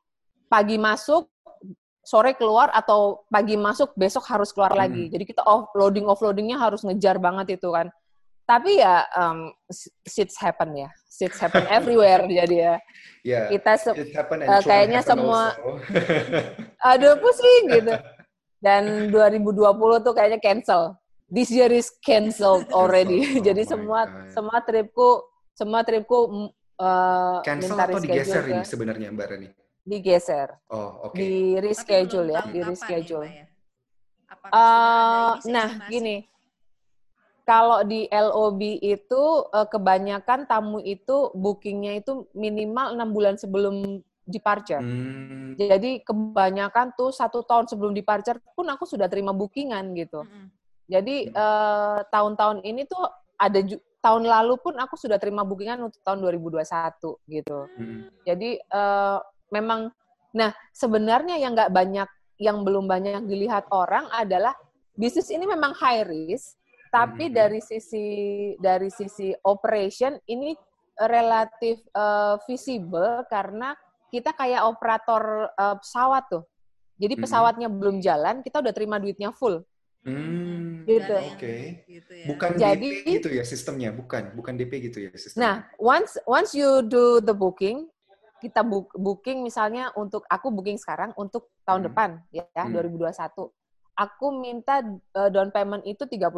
[0.50, 1.30] pagi masuk,
[2.02, 4.82] sore keluar atau pagi masuk besok harus keluar Hmm.
[4.82, 5.04] lagi.
[5.14, 7.88] Jadi kita offloading offloadingnya harus ngejar banget itu kan.
[8.50, 9.54] Tapi ya um,
[10.10, 12.76] shits happen ya, shits happen everywhere jadi ya.
[13.22, 15.54] Ya, Kita se- it happen and Chuan kayaknya happen semua-
[16.90, 17.94] aduh pusing gitu.
[18.66, 19.54] Dan 2020
[20.04, 20.98] tuh kayaknya cancel.
[21.30, 23.38] This year is cancelled already.
[23.38, 24.34] Oh jadi semua God.
[24.34, 25.10] semua tripku
[25.54, 26.50] semua tripku mm,
[26.82, 29.48] uh, Cancel atau reschedule digeser ini sebenarnya Mbak Rani?
[29.86, 30.48] digeser.
[30.70, 31.16] Oh, oke.
[31.16, 33.26] di Tapi reschedule ya, di reschedule.
[33.30, 33.46] Ya?
[34.50, 36.16] Sudah ada Eh, ini nah, gini.
[37.50, 44.78] Kalau di LOB itu eh, kebanyakan tamu itu bookingnya itu minimal enam bulan sebelum departure.
[44.78, 45.58] Hmm.
[45.58, 50.22] Jadi kebanyakan tuh satu tahun sebelum departure pun aku sudah terima bookingan gitu.
[50.22, 50.54] Mm-mm.
[50.86, 53.02] Jadi eh, tahun-tahun ini tuh
[53.34, 56.62] ada ju- tahun lalu pun aku sudah terima bookingan untuk tahun 2021
[57.34, 57.60] gitu.
[57.66, 58.14] Hmm.
[58.30, 59.90] Jadi eh, memang,
[60.38, 64.54] nah sebenarnya yang nggak banyak, yang belum banyak dilihat orang adalah
[64.94, 66.59] bisnis ini memang high risk,
[66.90, 67.34] tapi Mhm.
[67.34, 68.06] dari sisi
[68.58, 70.54] dari sisi operation ini
[71.00, 73.72] relatif eh, visible karena
[74.10, 76.44] kita kayak operator eh, pesawat tuh.
[77.00, 77.22] Jadi Mhm.
[77.24, 79.64] pesawatnya belum jalan, kita udah terima duitnya full.
[80.04, 80.84] Hmm.
[80.88, 81.12] Gitu.
[81.36, 81.84] Oke.
[81.86, 82.26] gitu ya.
[82.28, 85.44] Bukan Jadi- DP gitu ya sistemnya, bukan, bukan DP gitu ya sistemnya.
[85.44, 87.88] Nah, once once you do the booking,
[88.40, 91.88] kita book, booking misalnya untuk aku booking sekarang untuk tahun Hmm.
[91.92, 92.72] depan ya Hmm.
[92.72, 93.52] 2021.
[94.00, 94.80] Aku minta
[95.20, 96.32] uh, down payment itu 30%.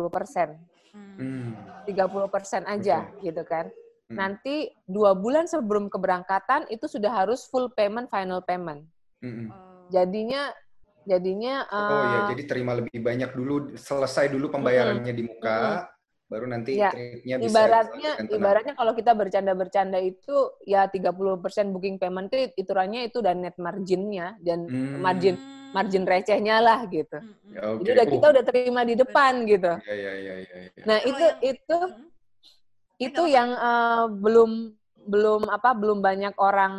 [0.91, 1.15] Hmm.
[1.21, 1.49] Hmm.
[1.85, 3.29] 30% aja Oke.
[3.29, 3.69] gitu kan.
[4.09, 4.17] Hmm.
[4.17, 8.81] Nanti dua bulan sebelum keberangkatan itu sudah harus full payment final payment.
[9.21, 9.53] Hmm.
[9.93, 10.49] Jadinya
[11.01, 15.89] Jadinya Oh ya, uh, jadi terima lebih banyak dulu, selesai dulu pembayarannya di muka,
[16.31, 22.31] baru nanti Ya, trade-nya bisa ibaratnya ibaratnya kalau kita bercanda-bercanda itu ya 30% booking payment
[22.31, 25.03] itu hitungannya itu dan net marginnya dan Hmm.
[25.03, 25.35] margin
[25.75, 27.19] margin recehnya lah gitu.
[27.19, 27.51] Mm-mm.
[27.51, 27.83] Ya, oke.
[27.83, 29.71] Jadi udah kita Oh, udah terima di depan gitu.
[29.83, 30.83] ya, ya, ya, ya, ya.
[30.87, 31.77] Nah, itu yang- itu
[33.01, 34.51] itu yang eh, belum
[35.01, 36.73] belum apa belum banyak orang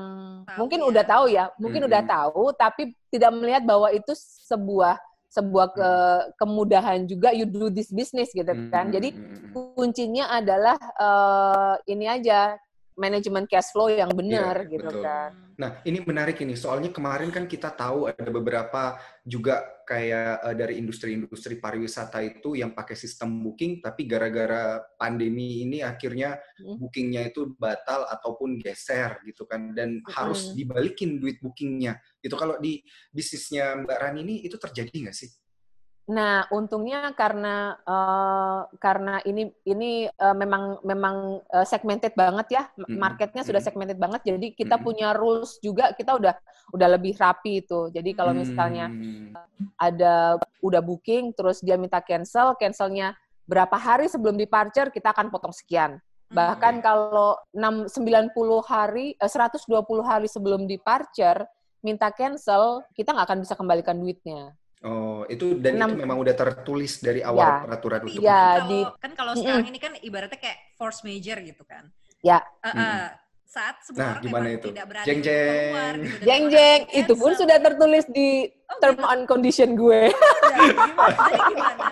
[0.47, 0.87] Tahu mungkin ya.
[0.87, 2.15] udah tahu ya mungkin udah Mm-mm.
[2.15, 4.15] tahu tapi tidak melihat bahwa itu
[4.47, 4.95] sebuah
[5.33, 5.91] sebuah ke,
[6.37, 9.73] kemudahan juga you do this business gitu kan Hmm, jadi hmm, hmm, hmm.
[9.73, 12.61] kuncinya adalah eh, ini aja
[12.97, 15.05] manajemen cash flow yang benar Iya, gitu betul.
[15.05, 16.57] kan Nah, ini menarik ini.
[16.57, 22.73] Soalnya kemarin kan kita tahu ada beberapa juga kayak eh, dari industri-industri pariwisata itu yang
[22.73, 26.79] pakai sistem booking, tapi gara-gara pandemi ini akhirnya Hmm.
[26.81, 30.57] bookingnya itu batal ataupun geser gitu kan, dan harus Mm-mm.
[30.63, 32.01] dibalikin duit bookingnya.
[32.23, 32.81] Itu kalau di
[33.13, 35.31] bisnisnya Mbak Rani ini itu terjadi nggak sih?
[36.11, 43.47] Nah, untungnya karena eh, karena ini ini eh, memang memang eh, segmented banget ya, marketnya
[43.47, 43.69] sudah Mm-mm.
[43.71, 44.21] segmented banget.
[44.35, 44.87] Jadi kita Mm-mm.
[44.87, 46.35] punya rules juga, kita udah
[46.75, 47.89] udah lebih rapi itu.
[47.95, 49.31] Jadi kalau misalnya Hmm,
[49.79, 53.15] ada udah booking, terus dia minta cancel, cancelnya
[53.47, 56.03] berapa hari sebelum departure kita akan potong sekian.
[56.33, 59.69] Bahkan kalau 6 90 hari eh, 120
[60.03, 61.47] hari sebelum departure
[61.85, 64.55] minta cancel, kita nggak akan bisa kembalikan duitnya.
[64.83, 67.55] Oh, itu dan Enam- itu memang udah tertulis dari awal Ya.
[67.63, 68.43] peraturan untuk Iya.
[68.59, 71.87] kalau, di- kan kalau sekarang ini kan ibaratnya kayak force major gitu kan.
[72.19, 72.43] Ya.
[72.61, 73.05] Eh, eh,
[73.45, 74.67] saat semua Nah, orang gimana itu?
[74.69, 75.71] tidak berani Jeng, jeng.
[75.71, 76.99] keluar gitu, Jeng orang jeng, cancel.
[76.99, 78.29] itu pun sudah tertulis di
[78.65, 79.07] Oh, term gitu.
[79.07, 80.01] and condition gue.
[80.03, 81.15] Udah, gimana?
[81.23, 81.85] Jadi gimana?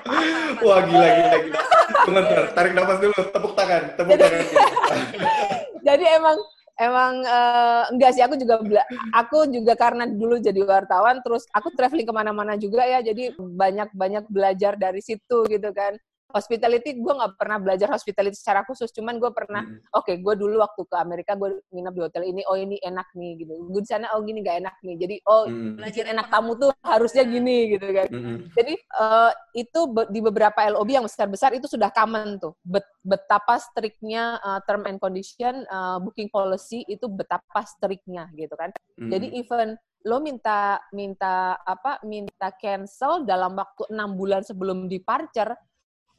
[0.60, 1.60] Wah gila gila gila.
[2.00, 4.40] Tunggu bentar, tarik nafas dulu, tepuk tangan, tepuk tangan.
[5.86, 6.36] Jadi emang
[6.80, 8.64] emang eh, enggak sih aku juga
[9.12, 13.92] aku juga karena dulu jadi wartawan terus aku traveling ke mana-mana juga ya jadi banyak
[13.92, 16.00] banyak belajar dari situ gitu kan
[16.32, 19.82] hospitality gue nggak pernah belajar hospitality secara khusus cuman gue pernah Mm.
[19.92, 23.44] oke gue dulu waktu ke Amerika gue nginep di hotel ini oh ini enak nih
[23.44, 25.82] gitu gue di sana oh gini gak enak nih jadi oh Mm.
[25.82, 28.36] bikin enak tamu tuh harusnya gini gitu kan Mm-mm.
[28.50, 32.52] Jadi eh, itu be- di beberapa LOB yang besar-besar itu sudah common tuh.
[32.60, 38.70] Bet- betapa striknya eh, term and condition eh, booking policy itu betapa striknya gitu kan.
[38.96, 39.10] Mm.
[39.10, 39.68] Jadi even
[40.00, 45.52] lo minta minta apa minta cancel dalam waktu enam bulan sebelum departure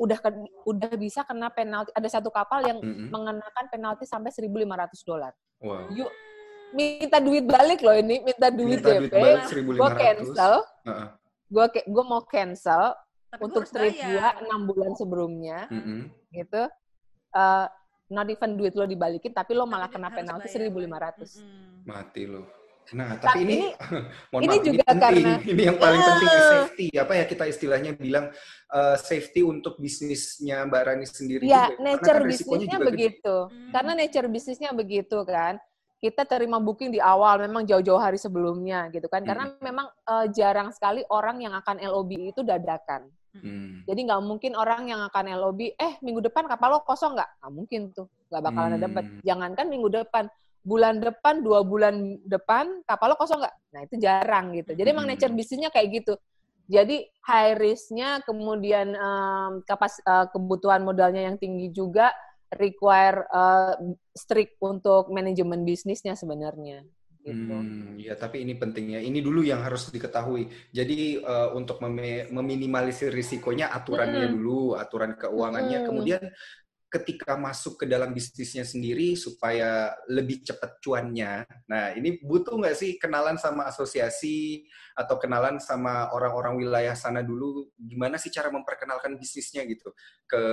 [0.02, 0.34] udah ke-
[0.66, 1.94] udah bisa kena penalti.
[1.94, 3.08] Ada satu kapal yang Mm-mm.
[3.08, 4.50] mengenakan penalti sampai 1.500
[5.04, 5.32] dolar.
[5.62, 5.94] Wow.
[5.94, 6.10] Yuk
[6.72, 10.00] minta duit balik loh ini, minta duit Minta duit DP, balik gue 1.500.
[10.00, 11.08] cancel, Heeh.
[11.48, 12.84] gue gue mau cancel
[13.28, 16.08] Tapi untuk trip gua enam bulan sebelumnya Mm-mm.
[16.32, 16.64] gitu
[17.32, 17.68] eh
[18.08, 20.68] not even duit lo dibalikin tapi lo malah Tapi kena penalti bayar.
[21.16, 21.72] 1.500 Mm-mm.
[21.84, 22.48] Mati loh.
[22.92, 23.72] Nah, Nah, tapi ini, ini-
[24.32, 25.02] mohon ini maaf, juga ini penting.
[25.24, 26.86] karena- ini yang paling penting safety.
[26.94, 28.26] Apa ya kita istilahnya bilang
[28.68, 31.78] eh, safety untuk bisnisnya Mbak Rani sendiri ya juga.
[31.78, 33.72] Karena nature kan bisnisnya begitu Hmm.
[33.72, 35.56] karena nature bisnisnya begitu kan
[35.98, 40.70] kita terima booking di awal memang jauh-jauh hari sebelumnya gitu kan karena memang eh, jarang
[40.70, 43.80] sekali orang yang akan LOB itu dadakan Hmm.
[43.82, 47.52] jadi nggak mungkin orang yang akan LOB eh minggu depan kapal lo kosong nggak nggak
[47.54, 49.20] mungkin tuh nggak bakalan ada dapat Hmm.
[49.22, 50.24] jangankan minggu depan
[50.62, 55.06] bulan depan dua bulan depan kapal lo kosong nggak nah itu jarang gitu jadi emang
[55.06, 55.12] Hmm.
[55.12, 56.14] nature bisnisnya kayak gitu
[56.72, 62.14] jadi high risk-nya kemudian em, kapas eh, kebutuhan modalnya yang tinggi juga
[62.54, 63.74] require eh,
[64.16, 66.86] strict untuk manajemen bisnisnya sebenarnya
[67.22, 67.56] gitu.
[67.62, 68.98] Hmm, ya tapi ini pentingnya.
[68.98, 70.50] Ini dulu yang harus diketahui.
[70.74, 74.36] Jadi eh, untuk meme- meminimalisir risikonya aturannya Mm-mm.
[74.36, 75.86] dulu, aturan keuangannya.
[75.86, 75.86] Mm-mm.
[75.86, 76.18] Kemudian
[76.92, 81.48] ketika masuk ke dalam bisnisnya sendiri supaya lebih cepat cuannya.
[81.72, 87.72] Nah ini butuh nggak sih kenalan sama asosiasi atau kenalan sama orang-orang wilayah sana dulu?
[87.80, 89.96] Gimana sih cara memperkenalkan bisnisnya gitu
[90.28, 90.44] ke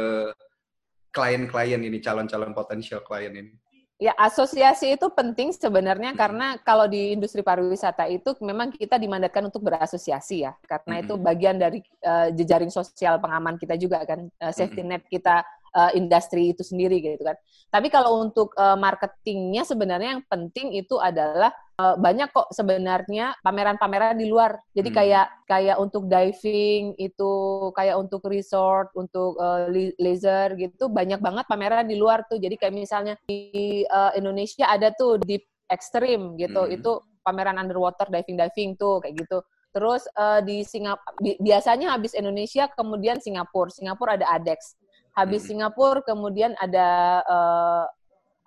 [1.11, 3.53] klien-klien ini, calon-calon potensial klien ini?
[3.99, 9.67] Ya, asosiasi itu penting sebenarnya karena kalau di industri pariwisata itu memang kita dimandatkan untuk
[9.67, 11.27] berasosiasi ya, karena itu Mm-mm.
[11.27, 15.43] bagian dari eh, jejaring sosial pengaman kita juga kan, eh, safety net kita
[15.75, 17.37] eh, industri itu sendiri gitu kan.
[17.69, 24.17] Tapi kalau untuk eh, marketingnya sebenarnya yang penting itu adalah eh, banyak kok sebenarnya pameran-pameran
[24.17, 24.57] di luar.
[24.73, 24.99] Jadi Hmm.
[24.99, 27.33] kayak kayak untuk diving itu,
[27.77, 29.37] kayak untuk resort, untuk
[29.69, 32.41] li- laser gitu banyak banget pameran di luar tuh.
[32.41, 36.65] Jadi kayak misalnya di eh, Indonesia ada tuh Deep Extreme gitu.
[36.65, 36.73] Hmm.
[36.73, 39.45] Itu pameran underwater diving diving tuh kayak gitu.
[39.69, 43.69] Terus eh, di Singapura biasanya habis Indonesia kemudian Singapura.
[43.69, 44.78] Singapura ada ADEX.
[45.19, 45.49] Habis Hmm.
[45.51, 46.89] Singapura kemudian ada
[47.27, 47.85] eh,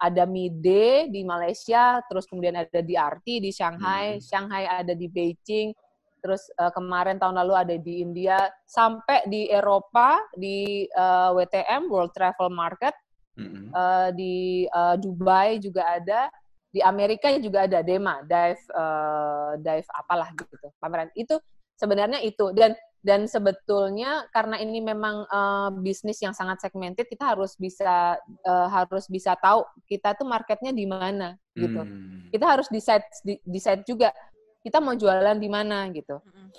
[0.02, 4.24] ada MIDE di Malaysia, terus kemudian ada di RT di Shanghai, Hmm.
[4.24, 5.78] Shanghai ada di Beijing,
[6.22, 12.14] terus uh, kemarin tahun lalu ada di India, sampai di Eropa di uh, WTM World
[12.18, 12.94] Travel Market,
[13.38, 13.70] Mm-mm.
[13.74, 16.34] uh, di uh, Dubai juga ada,
[16.70, 21.10] di Amerika juga ada DEMA, dive uh, dive apalah gitu pameran.
[21.18, 21.42] Itu
[21.78, 27.58] sebenarnya itu dan dan sebetulnya karena ini memang uh, bisnis yang sangat segmented, kita harus
[27.58, 31.82] bisa uh, harus bisa tahu kita tuh marketnya di mana gitu.
[31.82, 32.30] Hmm.
[32.30, 34.14] Kita harus decide di- decide juga
[34.62, 36.22] kita mau jualan di mana gitu.
[36.22, 36.54] Mm-mm.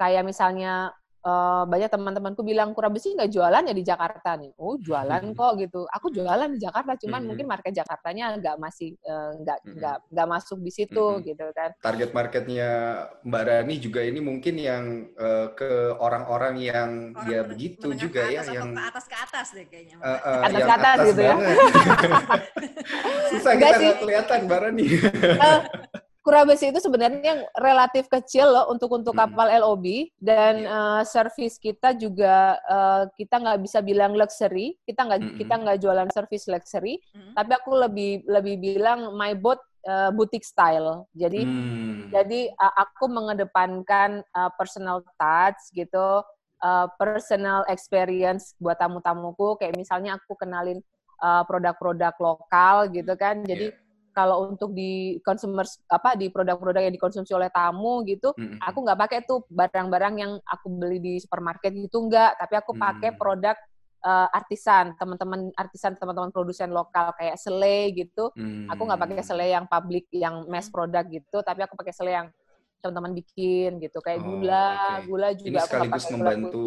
[0.00, 0.96] Kayak misalnya
[1.28, 4.56] eh, banyak teman-temanku bilang kurang besi nggak jualan ya di Jakarta nih.
[4.56, 5.84] Oh jualan kok gitu.
[5.86, 7.26] Aku jualan di Jakarta, cuman Mhm.
[7.28, 9.72] mungkin market Jakartanya nggak masih eh, nggak Mhm.
[9.76, 11.22] nggak nggak masuk di situ Mhm.
[11.26, 11.70] gitu kan.
[11.78, 12.68] Target marketnya
[13.22, 18.32] Mbak Rani juga ini mungkin yang eh, ke orang-orang yang Orang ya begitu juga ke
[18.32, 19.96] ya, atas yang ke atas ke atas deh kayaknya.
[19.98, 21.34] eh, eh, Atas yang ke atas gitu ya.
[23.28, 23.84] Susah kita sih.
[23.84, 24.86] nggak kelihatan Mbak Rani.
[24.88, 25.60] Eh,
[26.28, 29.20] Kurabesi itu sebenarnya yang relatif kecil loh untuk untuk Mhm.
[29.24, 35.20] kapal LOB dan eh, service kita juga eh, kita nggak bisa bilang luxury, kita nggak
[35.24, 35.36] Mhm.
[35.40, 37.32] kita nggak jualan service luxury, Mm-mm.
[37.32, 39.56] tapi aku lebih lebih bilang my boat
[39.88, 41.08] uh, boutique style.
[41.16, 42.12] Jadi Hmm.
[42.12, 46.20] jadi uh, aku mengedepankan uh, personal touch gitu,
[46.60, 49.56] uh, personal experience buat tamu-tamuku.
[49.56, 50.84] Kayak misalnya aku kenalin
[51.24, 53.40] uh, produk-produk lokal gitu kan.
[53.48, 53.87] Jadi Iya.
[54.18, 58.58] Kalau untuk di consumer apa di produk-produk yang dikonsumsi oleh tamu gitu, Mm-mm.
[58.58, 63.14] aku nggak pakai tuh barang-barang yang aku beli di supermarket gitu nggak, tapi aku pakai
[63.14, 63.18] Hmm.
[63.22, 63.54] produk
[64.02, 68.34] uh, artisan, teman-teman artisan, teman-teman produsen lokal kayak selai gitu.
[68.34, 68.66] Hmm.
[68.74, 72.28] Aku nggak pakai selai yang public, yang mass product gitu, tapi aku pakai selai yang
[72.78, 74.68] teman-teman bikin gitu, kayak Oh, gula,
[75.02, 75.06] oke.
[75.10, 76.64] gula Ini juga aku nggak sekaligus gula membantu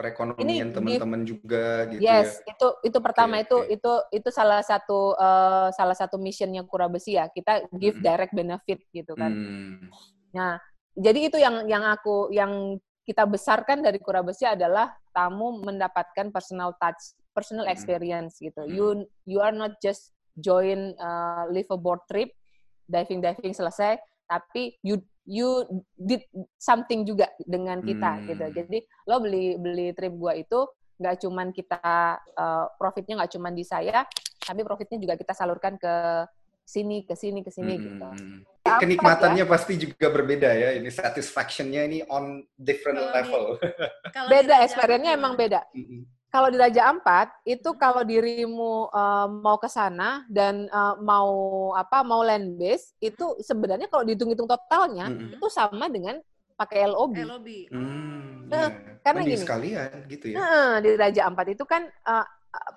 [0.00, 2.56] perekonomian Ini teman-teman juga gitu Yes, ya.
[2.56, 3.74] itu itu pertama Oke, itu oke.
[3.76, 7.28] itu itu salah satu eh, salah satu missionnya Kurabesi ya.
[7.28, 8.06] Kita give Mm-mm.
[8.08, 9.32] direct benefit gitu kan.
[9.36, 9.92] Hmm.
[10.32, 10.56] Nah,
[10.96, 17.12] jadi itu yang yang aku yang kita besarkan dari Kurabesi adalah tamu mendapatkan personal touch,
[17.36, 17.74] personal Mm-mm.
[17.76, 18.64] experience gitu.
[18.64, 18.72] Mm-mm.
[18.72, 18.86] You
[19.28, 22.32] you are not just join uh, live a board trip,
[22.88, 26.24] diving diving selesai, tapi you you did
[26.56, 28.26] something juga dengan kita Hmm.
[28.28, 28.44] gitu.
[28.52, 30.64] Jadi lo beli beli trip gua itu
[31.00, 31.80] nggak cuman kita
[32.36, 34.04] uh, profitnya nggak cuman di saya,
[34.40, 35.94] tapi profitnya juga kita salurkan ke
[36.60, 38.04] sini ke sini ke sini gitu.
[38.04, 38.44] Hmm.
[38.62, 40.76] Apa Kenikmatannya pasti juga berbeda ya.
[40.76, 43.44] Ini satisfaction-nya ini on different Kalau di- level.
[44.12, 45.60] Kalau di beda experience-nya emang beda.
[45.74, 46.04] Mm-mm.
[46.30, 51.30] Kalau di Raja Ampat itu kalau dirimu uh, mau ke sana dan uh, mau
[51.74, 55.34] apa mau land base itu sebenarnya kalau dihitung-hitung totalnya Mm-mm.
[55.34, 56.22] itu sama dengan
[56.54, 57.14] pakai LOB.
[57.18, 57.48] LOB.
[57.74, 58.98] Hmm, Nah, iya.
[59.02, 59.42] karena Mending gini.
[59.46, 60.36] sekalian gitu ya.
[60.38, 62.26] Nah, di Raja Ampat itu kan uh,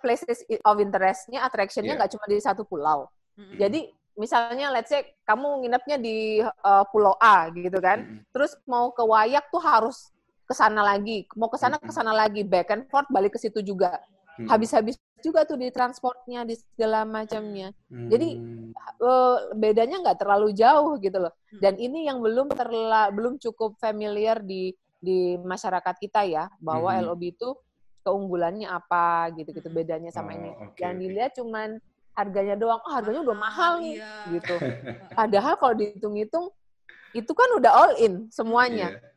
[0.01, 1.99] places of interest-nya, attraction-nya Iya.
[2.01, 3.05] nggak cuma di satu pulau.
[3.37, 3.57] Mm-mm.
[3.57, 8.01] Jadi misalnya let's say kamu nginepnya di uh, pulau A gitu kan.
[8.01, 8.25] Mm-mm.
[8.33, 10.09] terus mau ke Wayak tuh harus
[10.43, 13.63] ke sana lagi, mau ke sana ke sana lagi, back and forth balik ke situ
[13.63, 13.99] juga.
[14.43, 17.71] Habis-habis juga tuh di transportnya, di segala macamnya.
[17.88, 18.62] jadi, Hmm.
[19.03, 21.29] Eh, bedanya nggak terlalu jauh gitu loh.
[21.29, 21.60] Hmm.
[21.62, 27.03] Dan ini yang belum terla belum cukup familiar di di masyarakat kita ya, bahwa Mhm.
[27.06, 27.49] LOB itu
[28.01, 29.75] keunggulannya apa gitu-gitu Mhm.
[29.77, 30.49] bedanya sama Oh, ini.
[30.58, 31.69] oke, Yang dilihat cuman
[32.15, 34.13] harganya doang, oh harganya udah mahal nih Iya.
[34.32, 34.56] gitu.
[35.19, 36.45] Padahal kalau dihitung-hitung
[37.12, 39.12] itu kan udah all in semuanya Iya.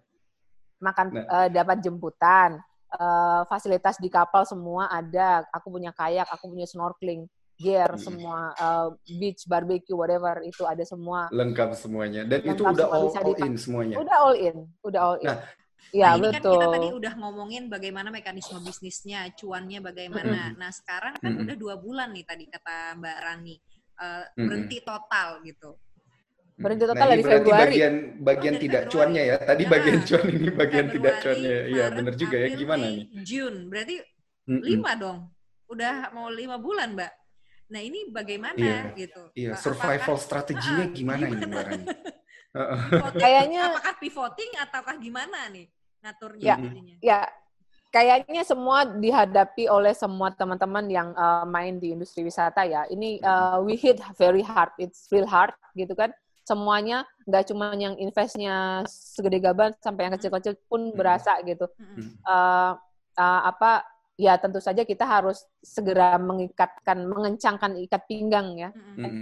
[0.83, 1.25] Makan Nah.
[1.27, 2.61] eh, dapat jemputan,
[2.93, 5.45] eh, fasilitas di kapal semua ada.
[5.55, 8.03] Aku punya kayak, aku punya snorkeling, gear Mm.
[8.05, 11.33] semua, eh, beach, barbecue, whatever itu ada semua.
[11.33, 12.23] Lengkap semuanya.
[12.29, 13.97] Dan itu Lengkap udah semua, all, bisa all in semuanya.
[13.97, 15.29] Udah all in, udah all in.
[15.33, 15.39] Nah,
[15.95, 16.37] ya Nah, ini betul.
[16.37, 20.53] kan kita tadi udah ngomongin bagaimana mekanisme bisnisnya, cuannya bagaimana.
[20.61, 21.43] Nah, sekarang kan Mm-mm.
[21.49, 24.37] udah dua bulan nih tadi kata Mbak Rani Mm-mm.
[24.37, 25.71] berhenti total gitu.
[26.57, 27.69] Nah, total ini dari berarti Februari.
[27.69, 28.93] bagian bagian Oh, tidak Februari.
[28.97, 29.37] cuannya ya.
[29.37, 31.59] Tadi Nah, bagian cuan ini bagian tidak Februari, cuannya.
[31.69, 32.49] Iya, bener juga ya.
[32.51, 33.05] Gimana nih?
[33.23, 33.95] June, berarti
[34.47, 34.61] Mm-mm.
[34.65, 35.19] lima dong.
[35.67, 37.13] Udah mau lima bulan, Mbak.
[37.67, 38.79] Nah, ini bagaimana Iya.
[38.97, 39.23] gitu?
[39.35, 41.47] Iya, survival apakah strateginya Ah, gimana ini gimana?
[41.51, 41.85] Mbak Rani?
[43.21, 45.67] Kayaknya- apakah pivoting ataukah gimana nih
[46.01, 46.57] ngaturnya Ya.
[46.57, 46.97] jadinya?
[47.03, 47.19] Ya,
[47.91, 52.89] kayaknya semua dihadapi oleh semua teman-teman yang uh, main di industri wisata ya.
[52.89, 56.17] Ini uh, we hit very hard, it's real hard gitu kan.
[56.47, 61.67] Semuanya nggak cuma yang investnya segede gaban sampai yang kecil-kecil pun berasa gitu.
[62.23, 62.79] Uh,
[63.19, 63.83] uh, apa
[64.15, 68.71] ya tentu saja kita harus segera mengikatkan, mengencangkan ikat pinggang ya.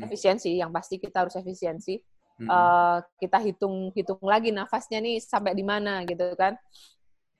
[0.04, 1.96] Efisiensi, yang pasti kita harus efisiensi.
[2.34, 6.58] Eh, kita hitung hitung lagi nafasnya nih sampai di mana gitu kan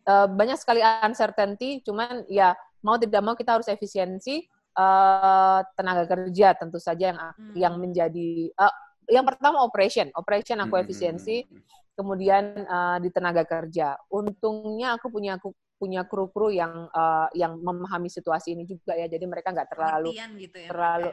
[0.05, 2.53] Eh, banyak sekali uncertainty cuman ya
[2.85, 4.45] mau tidak mau kita harus efisiensi
[4.77, 7.55] eh, tenaga kerja tentu saja yang Hmm.
[7.57, 8.75] yang menjadi eh,
[9.09, 11.45] yang pertama operation operation aku efisiensi
[11.95, 13.97] kemudian uh, di tenaga kerja.
[14.11, 19.07] Untungnya aku punya aku punya kru-kru yang uh, yang memahami situasi ini juga ya.
[19.07, 21.09] Jadi mereka nggak terlalu gitu ya, terlalu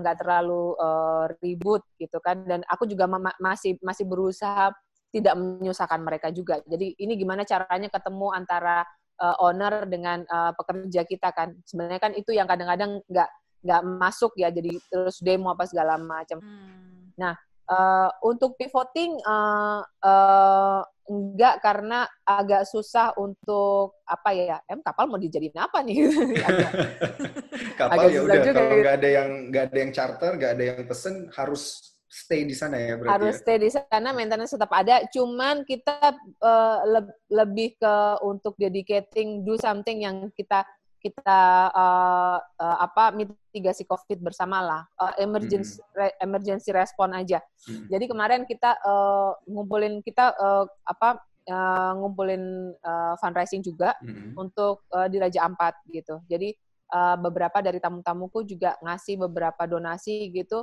[0.00, 2.44] nggak uh, terlalu uh, ribut gitu kan.
[2.44, 4.72] Dan aku juga ma masih masih berusaha
[5.12, 6.60] tidak menyusahkan mereka juga.
[6.64, 8.80] Jadi ini gimana caranya ketemu antara
[9.20, 11.52] uh, owner dengan uh, pekerja kita kan.
[11.68, 13.30] Sebenarnya kan itu yang kadang-kadang nggak
[13.62, 14.48] nggak masuk ya.
[14.48, 16.40] Jadi terus demo apa segala macam.
[16.40, 17.01] Hmm.
[17.18, 25.06] Nah Uh, untuk pivoting uh, uh, enggak karena agak susah untuk apa ya em kapal
[25.06, 26.10] mau dijadiin apa nih
[27.80, 28.82] kapal ya udah kalau gitu.
[28.82, 32.76] nggak ada yang nggak ada yang charter nggak ada yang pesen harus stay di sana
[32.76, 33.40] ya berarti harus ya?
[33.40, 35.96] stay di sana maintenance tetap ada cuman kita
[36.44, 37.00] uh, le
[37.32, 37.94] lebih ke
[38.26, 40.66] untuk dedicating do something yang kita
[41.02, 45.98] kita uh, uh, apa mitigasi COVID bersama lah, uh, emergency hmm.
[45.98, 47.42] re, emergency respon aja.
[47.66, 47.90] Hmm.
[47.90, 51.18] Jadi kemarin kita uh, ngumpulin kita uh, apa
[51.50, 54.38] uh, ngumpulin uh, fundraising juga hmm.
[54.38, 56.22] untuk uh, di Raja Ampat gitu.
[56.30, 56.54] Jadi
[56.94, 60.62] uh, beberapa dari tamu-tamuku juga ngasih beberapa donasi gitu.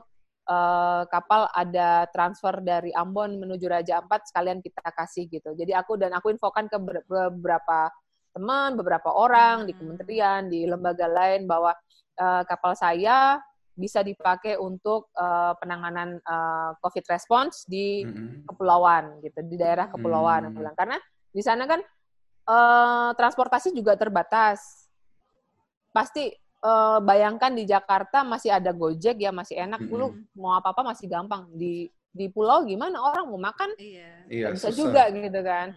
[0.49, 5.53] Uh, kapal ada transfer dari Ambon menuju Raja Ampat sekalian kita kasih gitu.
[5.53, 7.91] Jadi aku dan aku infokan ke beberapa
[8.39, 9.79] teman, beberapa orang di hmm.
[9.83, 11.75] kementerian, di lembaga lain bahwa
[12.15, 13.43] uh, kapal saya
[13.79, 18.43] bisa dipakai untuk uh, penanganan uh, COVID response di mm-hmm.
[18.43, 20.75] kepulauan gitu, di daerah kepulauan mm-hmm.
[20.75, 20.99] karena
[21.31, 21.79] di sana kan
[22.51, 24.91] uh, transportasi juga terbatas.
[25.95, 26.27] Pasti
[26.59, 29.95] uh, bayangkan di Jakarta masih ada Gojek ya masih enak, mm-hmm.
[29.95, 31.47] lu mau apa-apa masih gampang.
[31.55, 33.79] Di di pulau gimana orang mau makan?
[33.79, 34.11] Iya.
[34.27, 34.75] iya bisa susah.
[34.75, 35.67] juga gitu kan.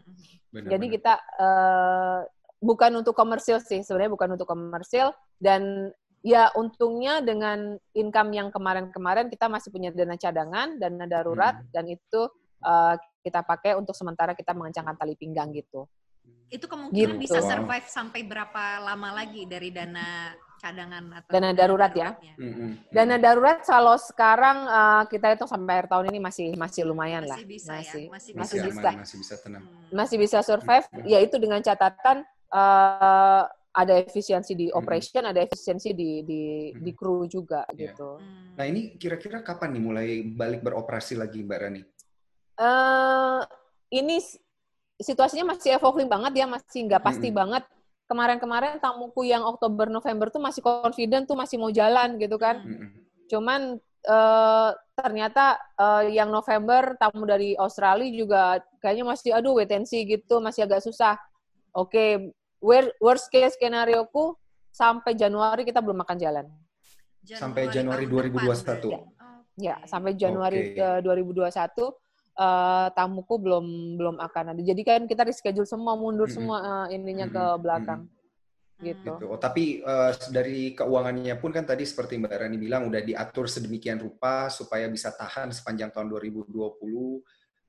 [0.52, 2.18] Bener, Jadi kita uh,
[2.62, 5.10] bukan untuk komersil sih sebenarnya bukan untuk komersil
[5.42, 5.90] dan
[6.22, 11.68] ya untungnya dengan income yang kemarin-kemarin kita masih punya dana cadangan dana darurat hmm.
[11.74, 12.30] dan itu
[12.62, 12.94] uh,
[13.26, 15.90] kita pakai untuk sementara kita mengencangkan tali pinggang gitu
[16.52, 17.24] itu kemungkinan gitu.
[17.24, 22.92] bisa survive sampai berapa lama lagi dari dana cadangan atau dana darurat ya mm-hmm.
[22.92, 27.32] dana darurat kalau sekarang uh, kita itu sampai akhir tahun ini masih masih lumayan masih
[27.32, 28.10] lah bisa masih ya?
[28.12, 31.08] masih, masih bisa bisa masih bisa tenang masih bisa survive mm-hmm.
[31.08, 32.22] yaitu dengan catatan
[32.52, 35.32] uh, ada efisiensi di operation, hmm.
[35.32, 36.84] ada efisiensi di di hmm.
[36.84, 37.90] di kru juga yeah.
[37.90, 38.20] gitu.
[38.54, 41.82] Nah ini kira-kira kapan nih mulai balik beroperasi lagi Mbak Rani?
[42.60, 43.40] Uh,
[43.88, 44.20] ini
[45.00, 47.36] situasinya masih evolving banget ya, masih nggak pasti hmm.
[47.36, 47.64] banget.
[48.12, 52.60] Kemarin-kemarin tamuku yang Oktober November tuh masih confident tuh masih mau jalan gitu kan.
[52.60, 52.92] Hmm.
[53.24, 59.88] Cuman uh, ternyata uh, yang November tamu dari Australia juga kayaknya masih aduh wait and
[59.88, 61.16] see gitu, masih agak susah.
[61.72, 62.08] Oke, okay,
[62.62, 64.38] worst case skenario ku
[64.70, 66.46] sampai Januari kita belum makan jalan.
[67.22, 68.88] Januari sampai Januari 2021.
[68.88, 69.00] Ya,
[69.58, 71.02] ya sampai Januari okay.
[71.04, 71.52] 2021
[72.38, 73.66] uh, tamuku belum
[74.00, 74.60] belum akan ada.
[74.62, 76.36] Jadi kan kita reschedule semua mundur mm -hmm.
[76.38, 77.56] semua uh, ininya mm -hmm.
[77.56, 78.00] ke belakang.
[78.06, 78.20] Mm -hmm.
[78.82, 79.14] Gitu.
[79.14, 79.30] gitu.
[79.30, 84.02] Oh, tapi uh, dari keuangannya pun kan tadi seperti Mbak Rani bilang udah diatur sedemikian
[84.02, 86.50] rupa supaya bisa tahan sepanjang tahun 2020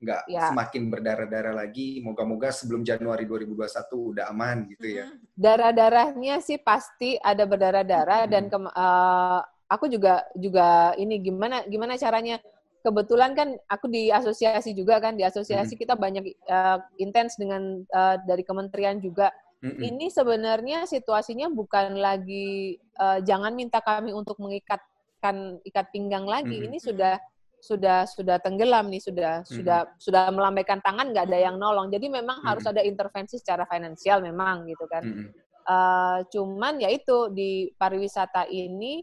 [0.04, 0.52] nggak ya.
[0.52, 1.98] semakin berdarah-darah lagi.
[2.04, 5.08] Moga-moga sebelum Januari 2021 udah aman gitu ya.
[5.34, 8.30] Darah-darahnya sih pasti ada berdarah-darah hmm.
[8.30, 9.40] dan ke, uh,
[9.72, 12.38] aku juga juga ini gimana gimana caranya
[12.84, 15.80] kebetulan kan aku di asosiasi juga kan di asosiasi hmm.
[15.80, 19.32] kita banyak uh, intens dengan uh, dari kementerian juga.
[19.64, 19.80] Hmm.
[19.80, 26.60] Ini sebenarnya situasinya bukan lagi uh, jangan minta kami untuk mengikatkan ikat pinggang lagi.
[26.60, 26.68] Hmm.
[26.68, 27.16] Ini sudah
[27.64, 29.48] sudah sudah tenggelam nih sudah hmm.
[29.48, 32.48] sudah sudah melambaikan tangan nggak ada yang nolong jadi memang hmm.
[32.52, 35.28] harus ada intervensi secara finansial memang gitu kan hmm.
[35.64, 39.00] uh, cuman ya itu di pariwisata ini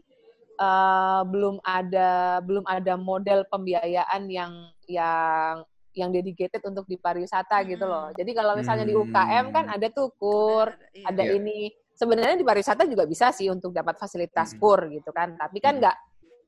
[0.62, 4.52] uh, belum ada belum ada model pembiayaan yang
[4.86, 7.66] yang yang dedicated untuk di pariwisata hmm.
[7.76, 8.08] gitu loh.
[8.16, 11.12] Jadi kalau misalnya di UKM kan ada tuh kur, iya.
[11.12, 11.36] ada yeah.
[11.36, 11.68] ini.
[11.92, 14.58] Sebenarnya di pariwisata juga bisa sih untuk dapat fasilitas hmm.
[14.58, 15.36] kur gitu kan.
[15.36, 15.96] Tapi kan nggak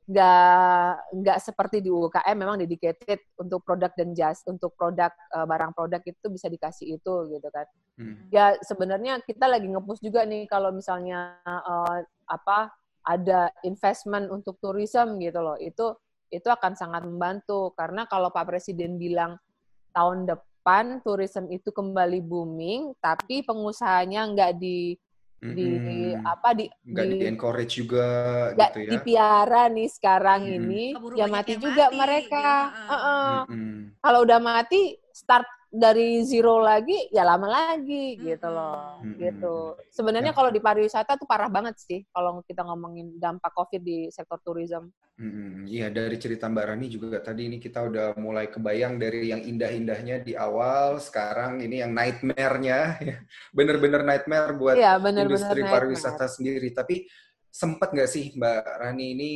[0.04, 5.72] nggak nggak seperti di UKM memang dedicated untuk produk dan jas untuk produk uh, barang
[5.72, 7.66] produk itu bisa dikasih itu gitu kan.
[7.94, 8.26] Hmm.
[8.28, 12.74] ya sebenarnya kita lagi ngepush juga nih kalau misalnya uh, apa
[13.04, 15.56] ada investment untuk tourism gitu loh.
[15.60, 15.96] Itu
[16.32, 17.76] itu akan sangat membantu.
[17.76, 19.36] Karena kalau Pak Presiden bilang
[19.94, 24.98] tahun depan tourism itu kembali booming tapi pengusahanya nggak di
[25.52, 26.24] di mm-hmm.
[26.24, 28.06] apa di nggak di, di encourage juga
[28.56, 30.56] gak gitu ya dipiara nih sekarang mm-hmm.
[30.56, 32.88] ini Keburu ya mati juga mati, mereka ya.
[32.88, 33.36] uh-uh.
[33.52, 33.80] mm-hmm.
[34.00, 34.80] kalau udah mati
[35.12, 35.44] start
[35.74, 39.18] dari zero lagi ya lama lagi gitu loh Hmm.
[39.18, 40.36] gitu sebenarnya Ya.
[40.38, 44.94] kalau di pariwisata tuh parah banget sih kalau kita ngomongin dampak covid di sektor tourism
[45.14, 49.46] Hmm, iya dari cerita Mbak Rani juga tadi ini kita udah mulai kebayang dari yang
[49.46, 53.16] indah-indahnya di awal, sekarang ini yang nightmare-nya, ya.
[53.54, 55.74] bener-bener nightmare buat Iya benar-benar industri nightmare.
[55.86, 56.74] pariwisata sendiri.
[56.74, 57.06] Tapi
[57.46, 59.32] sempat nggak sih Mbak Rani ini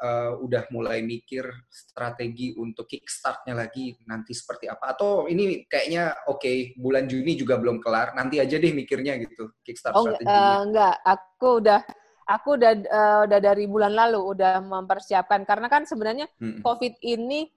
[0.00, 4.96] uh, udah mulai mikir strategi untuk kickstart-nya lagi nanti seperti apa?
[4.96, 9.94] Atau ini kayaknya oke bulan Juni juga belum kelar, nanti aja deh mikirnya gitu kickstart
[9.94, 10.56] Oh enggak, strateginya.
[10.56, 11.80] eh, enggak, aku udah
[12.30, 16.62] aku udah eh, udah dari bulan lalu udah mempersiapkan karena kan sebenarnya Hmm.
[16.62, 17.50] COVID ini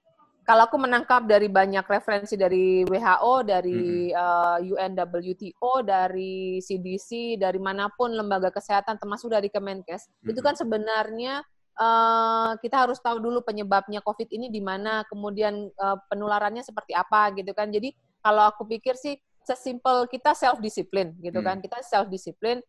[0.44, 7.88] kalau aku menangkap dari banyak referensi dari WHO, dari eh, UNWTO, dari CDC, dari mana
[7.88, 10.44] pun lembaga kesehatan termasuk dari Kemenkes, itu Mm-mm.
[10.44, 11.40] kan sebenarnya
[11.74, 17.34] eh, kita harus tahu dulu penyebabnya COVID ini di mana, kemudian eh, penularannya seperti apa
[17.34, 17.70] gitu kan.
[17.70, 17.92] Jadi
[18.24, 21.60] kalau aku pikir sih sesimpel kita self disiplin gitu kan.
[21.60, 22.62] Kita self disiplin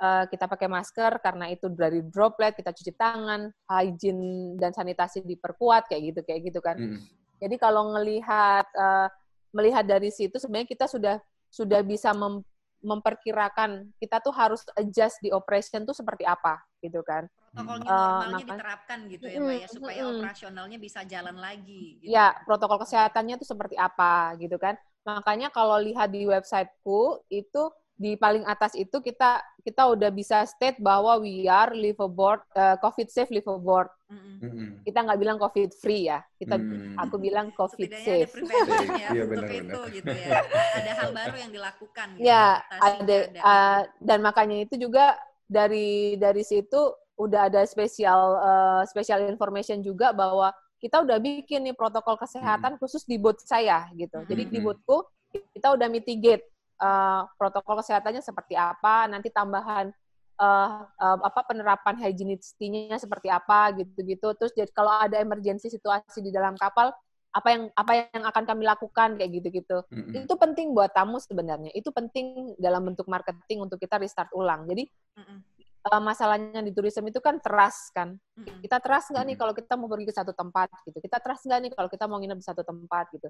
[0.00, 5.90] eh, kita pakai masker karena itu dari droplet, kita cuci tangan, hygiene dan sanitasi diperkuat
[5.90, 6.76] kayak gitu kayak gitu kan.
[6.78, 6.98] Hmm.
[7.42, 9.08] Jadi kalau ngelihat eh,
[9.54, 12.42] melihat dari situ sebenarnya kita sudah sudah bisa mem-
[12.84, 17.24] memperkirakan kita tuh harus adjust di operation tuh seperti apa gitu kan.
[17.56, 20.10] Protokolnya Eh, normalnya makan- diterapkan gitu ya, Mbak ya, supaya mm.
[20.12, 21.84] operasionalnya bisa jalan lagi.
[22.04, 22.12] Gitu.
[22.12, 24.76] Ya, protokol kesehatannya tuh seperti apa gitu kan.
[25.08, 27.62] Makanya kalau lihat di websiteku itu
[27.94, 33.06] di paling atas itu kita kita udah bisa state bahwa we are liveaboard uh, covid
[33.06, 33.86] safe liveaboard.
[34.10, 34.36] Mm-mm.
[34.44, 34.70] Hmm.
[34.82, 36.20] Kita nggak bilang covid free ya.
[36.34, 36.98] Kita Hmm.
[36.98, 38.30] aku bilang covid Setidaknya ada safe.
[38.34, 39.62] prevention ya Iya, untuk benar-benar.
[39.62, 40.30] itu gitu ya.
[40.74, 42.06] Ada hal baru yang dilakukan.
[42.12, 42.26] Gitu.
[42.26, 45.04] Ya, Adaptasinya ada uh, dan makanya itu juga
[45.46, 46.80] dari dari situ
[47.14, 50.50] udah ada spesial uh, special information juga bahwa
[50.82, 54.26] kita udah bikin nih protokol kesehatan khusus di booth saya gitu.
[54.26, 54.66] Jadi di Hmm.
[54.68, 54.98] boothku
[55.32, 56.42] kita udah mitigate
[56.84, 59.88] uh, protokol kesehatannya seperti apa, nanti tambahan
[60.36, 64.36] uh, uh, apa penerapan hygienity-nya seperti apa gitu-gitu.
[64.36, 66.92] Terus jadi kalau ada emergency situasi di dalam kapal
[67.34, 70.22] apa yang apa yang akan kami lakukan kayak gitu-gitu Hmm.
[70.22, 71.74] itu penting buat tamu sebenarnya.
[71.74, 74.70] Itu penting dalam bentuk marketing untuk kita restart ulang.
[74.70, 74.86] Jadi
[75.18, 75.38] Mm-mm.
[75.84, 78.16] Eh, masalahnya di tourism itu kan trust kan.
[78.34, 80.98] Kita trust nggak nih kalau kita mau pergi ke satu tempat gitu.
[80.98, 83.28] Kita trust nggak nih kalau kita mau nginep di satu tempat gitu.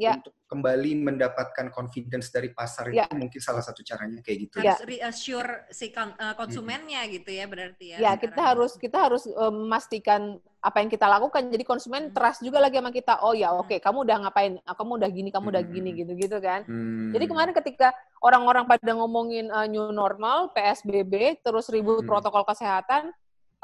[0.00, 0.16] Ya.
[0.16, 3.06] Untuk kembali mendapatkan confidence dari pasar Ya.
[3.06, 4.56] itu mungkin salah satu caranya kayak gitu.
[4.64, 4.74] Ya.
[4.74, 7.98] harus reassure si eh, konsumennya gitu ya berarti ya.
[8.00, 11.48] Ya kita harus kita harus eh, memastikan apa yang kita lakukan.
[11.48, 12.14] Jadi konsumen Hmm.
[12.14, 13.24] trust juga lagi sama kita.
[13.24, 14.60] Oh ya oke, kamu udah ngapain?
[14.68, 15.72] Ah, Kamu udah gini, kamu udah Hmm.
[15.72, 16.68] gini gitu-gitu kan.
[16.68, 17.10] Hmm.
[17.16, 22.08] Jadi kemarin ketika orang-orang pada ngomongin uh, new normal, PSBB, terus ribut Hmm.
[22.12, 23.08] protokol kesehatan,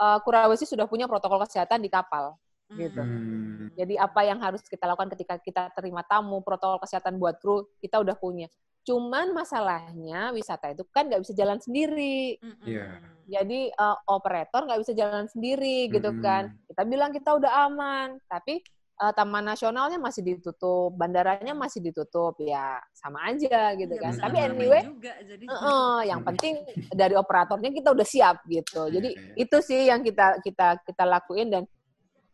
[0.01, 2.37] uh, Kurawesi sudah punya protokol kesehatan di kapal.
[2.67, 2.99] Gitu.
[2.99, 3.71] Hmm.
[3.79, 8.01] Jadi apa yang harus kita lakukan ketika kita terima tamu, protokol kesehatan buat kru, kita
[8.03, 8.49] udah punya.
[8.87, 12.39] Cuman masalahnya wisata itu kan nggak bisa jalan sendiri.
[12.63, 13.03] Iya.
[13.27, 16.23] Jadi uh, operator nggak bisa jalan sendiri gitu Mm-mm.
[16.23, 16.55] kan.
[16.71, 18.63] Kita bilang kita udah aman, tapi
[19.03, 24.13] uh, taman nasionalnya masih ditutup, bandaranya masih ditutup, ya sama aja gitu Nggak kan.
[24.15, 25.45] bisa Tapi anyway, juga, jadi.
[25.51, 26.55] Heeh, yang penting
[26.95, 28.87] dari operatornya kita udah siap gitu.
[28.87, 29.35] Jadi Iya, iya.
[29.35, 31.63] itu sih yang kita kita kita lakuin dan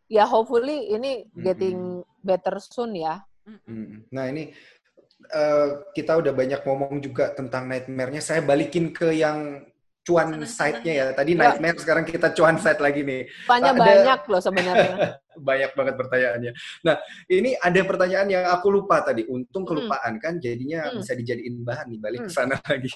[0.05, 3.17] ya hopefully ini getting better soon ya.
[3.43, 4.05] Hmm.
[4.13, 4.53] Nah ini
[5.25, 8.19] eh, kita udah banyak ngomong juga tentang nightmare-nya.
[8.19, 9.63] Saya balikin ke yang
[10.03, 11.05] cuan side-nya ya.
[11.15, 11.39] Tadi Ya.
[11.47, 13.23] nightmare, sekarang kita cuan side lagi nih.
[13.47, 14.93] Banyak Ada- banyak loh sebenarnya.
[15.33, 16.51] Banyak banget pertanyaannya.
[16.85, 16.95] Nah,
[17.25, 19.25] ini ada pertanyaan yang aku lupa tadi.
[19.25, 19.69] Untung Mm.
[19.71, 21.01] kelupaan kan, jadinya Mm.
[21.01, 21.99] bisa dijadiin bahan nih.
[22.03, 22.37] Balik ke Mm.
[22.37, 22.91] sana lagi.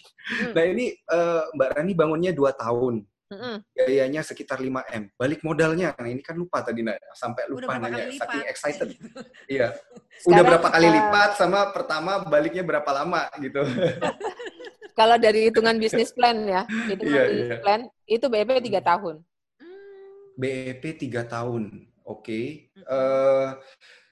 [0.46, 0.52] Mm.
[0.54, 3.02] Nah ini eh, Mbak Rani bangunnya 2 tahun.
[3.76, 5.12] Biayanya sekitar 5M.
[5.20, 6.80] Balik modalnya, nah ini kan lupa tadi.
[6.80, 8.06] Nah, sampai Udah lupa berapa nanya.
[8.16, 8.90] Saking excited.
[9.52, 9.76] Iya.
[10.28, 13.64] Udah berapa kali lipat sama pertama baliknya berapa lama gitu.
[15.00, 17.58] Kalau dari hitungan bisnis plan ya, hitungan Iya, bisnis iya.
[17.62, 19.22] plan itu BEP tiga tahun.
[19.62, 19.78] Hmm.
[20.38, 21.64] BEP 3 tahun.
[22.08, 22.72] Oke.
[22.74, 22.88] Mm-mm.
[22.88, 23.50] Eh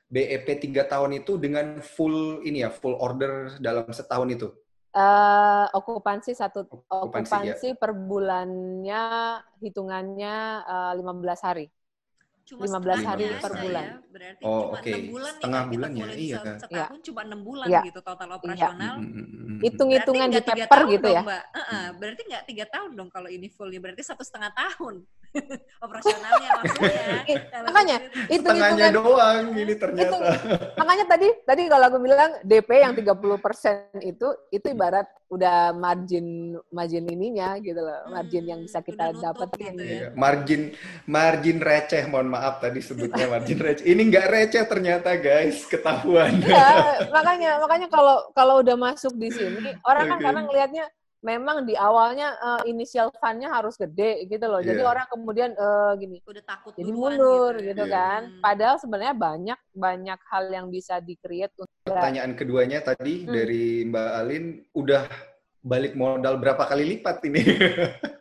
[0.05, 4.47] BEP 3 tahun itu dengan full ini ya, full order dalam setahun itu.
[4.95, 9.03] Eh, okupansi satu Okupansi, okupansi per bulannya
[9.59, 10.35] hitungannya
[10.71, 11.65] eh, 15 hari.
[12.45, 13.83] Cuma 15 hari per bulan.
[13.83, 13.95] Ya.
[14.05, 14.91] Berarti Oh, cuma oke.
[14.93, 16.37] 6 bulan nih Setengah kita bulan ya, iya.
[16.37, 17.81] se- setahun cuma 6 bulan Iya.
[17.83, 18.93] gitu total operasional.
[18.95, 19.59] Mm, mm, mm, mm.
[19.65, 21.21] Hitung-hitungan di paper gitu dong, ya.
[21.25, 21.43] Mbak.
[21.51, 23.79] Heeh, berarti nggak tiga tahun dong kalau ini fullnya.
[23.81, 24.95] Berarti satu setengah tahun
[25.85, 27.03] operasionalnya maksudnya.
[27.67, 28.17] Makanya, gitu.
[28.29, 30.15] Hitung-hitungan Setengahnya doang ini ternyata.
[30.75, 33.25] Makanya tadi tadi kalau aku bilang DP yang 30%
[34.01, 39.31] itu itu ibarat udah margin margin ininya gitu loh, margin yang bisa kita Hmm, udah
[39.33, 39.73] nutup dapetin.
[39.73, 39.89] gitu ya.
[39.89, 40.61] Iya, margin
[41.05, 43.87] margin receh mohon maaf tadi sebutnya margin receh.
[43.87, 46.35] Ini nggak receh ternyata guys, ketahuan.
[46.43, 50.25] Iya, makanya makanya kalau kalau udah masuk di sini orang kan Oke.
[50.27, 50.85] karena ngelihatnya
[51.25, 54.61] memang di awalnya eh, initial fund-nya harus gede gitu loh.
[54.61, 54.91] Jadi Iya.
[54.93, 57.89] orang kemudian eh, gini Udah takut jadi duluan mundur gitu, gitu, ya.
[57.89, 57.95] Iya.
[57.97, 58.21] kan.
[58.29, 58.41] Hmm.
[58.45, 63.33] Padahal sebenarnya banyak banyak hal yang bisa di-create untuk Pertanyaan keduanya tadi Hmm.
[63.33, 64.45] dari Mbak Alin,
[64.77, 65.03] udah
[65.65, 67.41] balik modal berapa kali lipat ini?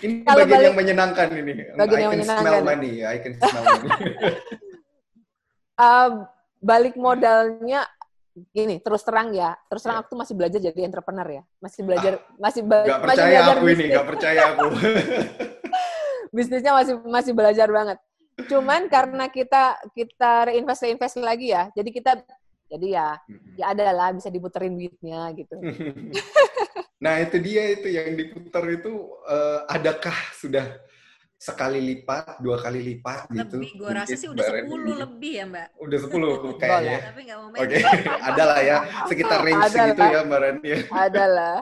[0.00, 1.52] ini Kalau bagian balik- yang menyenangkan ini.
[1.72, 2.42] Bagian I yang can menyenangkan.
[2.42, 2.92] smell money.
[3.02, 3.88] I can smell money.
[5.74, 6.08] Eh,
[6.60, 7.82] balik modalnya
[8.48, 10.02] gini terus terang ya terus terang Iya.
[10.04, 13.52] aku tuh masih belajar jadi entrepreneur ya masih belajar masih ba- Gak masih percaya belajar
[13.52, 13.90] aku ini, bisnis.
[13.90, 14.66] gak percaya aku.
[16.36, 17.98] bisnisnya masih masih belajar banget
[18.46, 22.10] cuman karena kita kita reinvest reinvest lagi ya jadi kita
[22.70, 23.08] jadi ya
[23.54, 25.56] ya ada lah bisa diputerin duitnya gitu
[27.02, 28.92] nah itu dia itu yang diputar itu
[29.26, 30.66] eh, adakah sudah
[31.42, 33.58] sekali lipat, dua kali lipat gitu?
[33.58, 34.92] Lebih, gue rasa sih udah 10 ini.
[34.94, 35.68] lebih ya mbak.
[35.74, 36.98] Udah 10 kayaknya.
[37.10, 38.06] Tapi nggak mau Oke, main.
[38.30, 38.76] ada lah ya
[39.10, 41.56] sekitar range segitu ya Mbak Rani ada lah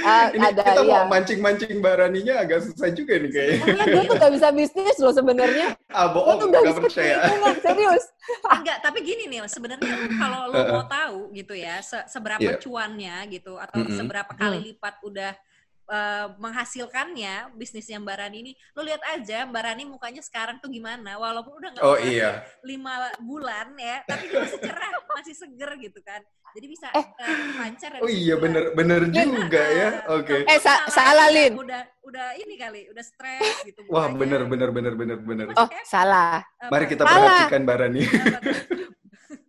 [0.00, 3.62] Ah, Ini ada kita ya mau mancing-mancing Mbak Raninya agak susah juga nih kayaknya.
[3.64, 5.66] Enggak, gue tuh gak bisa bisnis loh sebenarnya.
[5.88, 7.16] Ah, Gue bohong, tuh gak gak bisa percaya.
[7.28, 8.04] Enggak, serius.
[8.42, 9.84] Enggak, tapi gini nih, sebenarnya
[10.16, 12.58] kalau lo mau tahu gitu ya, se- seberapa Iya.
[12.58, 14.40] cuannya gitu, atau seberapa Hmm.
[14.40, 15.32] kali lipat udah
[15.86, 21.16] eh, menghasilkannya bisnisnya Mbak Rani ini, lo lihat aja Mbak Rani mukanya sekarang tuh gimana,
[21.16, 22.40] walaupun udah nggak Oh iya.
[22.62, 26.20] lima bulan ya, tapi dia masih cerah, masih seger gitu kan.
[26.54, 27.02] Jadi bisa Eh.
[27.02, 29.88] eh, lancar Oh iya bener bener juga ya.
[30.08, 30.46] Oke.
[30.46, 31.58] kalau Eh, sa- salah Lin.
[31.58, 33.82] Udah udah ini kali, udah stres gitu.
[33.90, 34.18] Wah mukanya.
[34.22, 35.46] bener bener bener bener bener.
[35.54, 36.46] Oh, salah.
[36.70, 37.18] Mari kita Salah.
[37.44, 38.02] perhatikan Mbak Rani.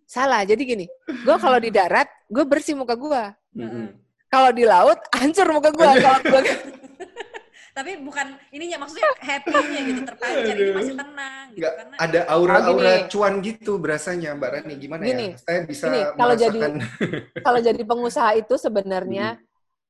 [0.05, 0.41] Salah.
[0.43, 3.23] Jadi gini, gue kalau di darat, gue bersih muka gue.
[3.55, 3.88] Mm-mm.
[4.36, 5.86] Kalau di laut, hancur muka gue.
[5.95, 6.43] Kalau gua-
[7.75, 10.75] tapi bukan ininya maksudnya happy-nya gitu terpancar ini Aduh.
[10.79, 13.11] masih tenang gitu Nggak, karena ada aura-aura Oh, gini.
[13.11, 14.73] cuan gitu berasanya Mbak Rani.
[14.75, 15.39] Gimana Gini, ya?
[15.39, 16.61] Saya bisa gini, kalau jadi-
[17.45, 19.27] kalau jadi pengusaha itu sebenarnya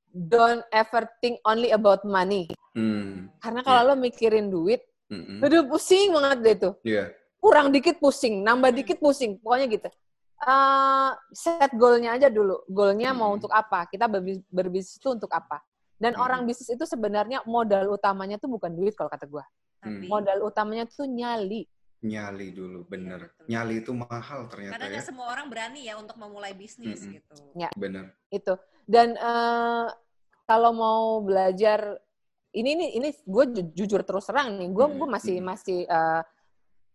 [0.10, 2.50] don't ever think only about money.
[2.74, 3.30] Hmm.
[3.38, 5.46] Karena kalau lo mikirin duit, Mm-mm.
[5.46, 6.74] aduh pusing banget deh tuh.
[6.82, 7.14] Iya.
[7.38, 9.38] Kurang dikit pusing, nambah dikit pusing.
[9.38, 9.90] Pokoknya gitu.
[10.38, 12.60] Eh, set goalnya aja dulu.
[12.68, 13.40] Goalnya mau Hmm.
[13.40, 13.88] untuk apa?
[13.88, 15.64] Kita berbis- berbisnis itu untuk apa?
[15.96, 16.28] Dan Hmm.
[16.28, 19.46] orang bisnis itu sebenarnya modal utamanya tuh bukan duit kalau kata gua.
[19.78, 21.70] tapi Modal utamanya tuh nyali.
[22.02, 23.30] Nyali dulu, bener.
[23.30, 23.46] Betul.
[23.48, 24.94] Nyali itu mahal ternyata karena ya.
[24.98, 27.22] nggak semua orang berani ya untuk memulai bisnis Mm-mm.
[27.22, 27.38] gitu
[27.78, 28.10] Bener.
[28.28, 28.54] itu
[28.90, 29.86] dan eh,
[30.44, 32.02] kalau mau belajar
[32.50, 33.46] ini ini ini gue
[33.78, 34.98] jujur terus terang nih gue Mm-mm.
[34.98, 35.50] gue masih Mm-mm.
[35.54, 36.22] masih eh,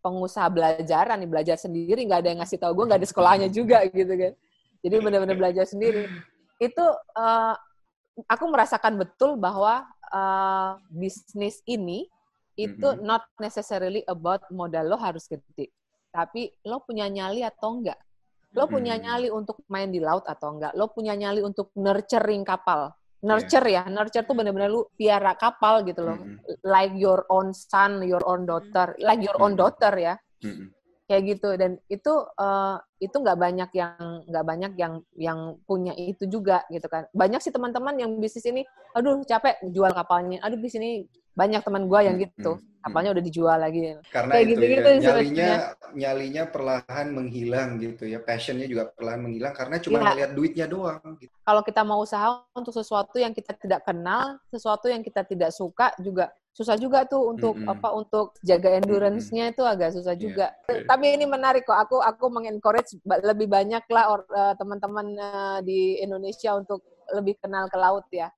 [0.01, 3.85] pengusaha belajaran nih belajar sendiri nggak ada yang ngasih tahu gue nggak ada sekolahnya juga
[3.93, 4.33] gitu kan.
[4.81, 6.09] Jadi benar-benar belajar sendiri.
[6.59, 6.85] Itu
[7.17, 7.55] eh,
[8.29, 12.09] aku merasakan betul bahwa eh, bisnis ini
[12.59, 13.07] itu Mm-mm.
[13.07, 15.73] not necessarily about modal lo harus gede
[16.13, 17.97] tapi lo punya nyali atau enggak
[18.53, 19.05] lo punya Hmm.
[19.07, 23.85] nyali untuk main di laut atau enggak lo punya nyali untuk nurturing kapal nurture ya
[23.85, 26.17] nurture tuh bener-bener lu piara kapal gitu loh.
[26.17, 26.41] Mm-mm.
[26.65, 29.61] like your own son your own daughter like your own Hmm.
[29.61, 30.15] daughter ya.
[30.41, 30.73] Mm-mm.
[31.11, 31.51] kayak gitu.
[31.59, 36.87] Dan itu eh, itu nggak banyak yang nggak banyak yang yang punya itu juga gitu
[36.87, 37.11] kan.
[37.11, 38.63] Banyak sih teman-teman yang bisnis ini
[38.95, 40.39] aduh capek jual kapalnya.
[40.47, 41.03] Aduh di sini
[41.41, 42.83] banyak teman gua yang gitu Mm-mm.
[42.85, 45.51] kapalnya udah dijual lagi Karena Kayak itu gitu-gitu ya, sih nyalinya
[45.93, 50.05] nyalinya perlahan menghilang gitu ya, passionnya juga perlahan menghilang karena cuma Iya.
[50.13, 51.01] ngeliat duitnya doang.
[51.21, 51.33] Gitu.
[51.45, 55.91] kalau kita mau usaha untuk sesuatu yang kita tidak kenal, sesuatu yang kita tidak suka
[55.99, 57.73] juga susah juga tuh untuk Mm-mm.
[57.73, 60.47] apa untuk jaga endurance-nya itu agak susah Iya, juga.
[60.67, 60.83] oke.
[60.91, 61.79] Tapi ini menarik kok.
[61.79, 66.83] Aku aku mengencourage lebih banyak lah eh, teman-teman eh, di Indonesia untuk
[67.15, 68.29] lebih kenal ke laut ya.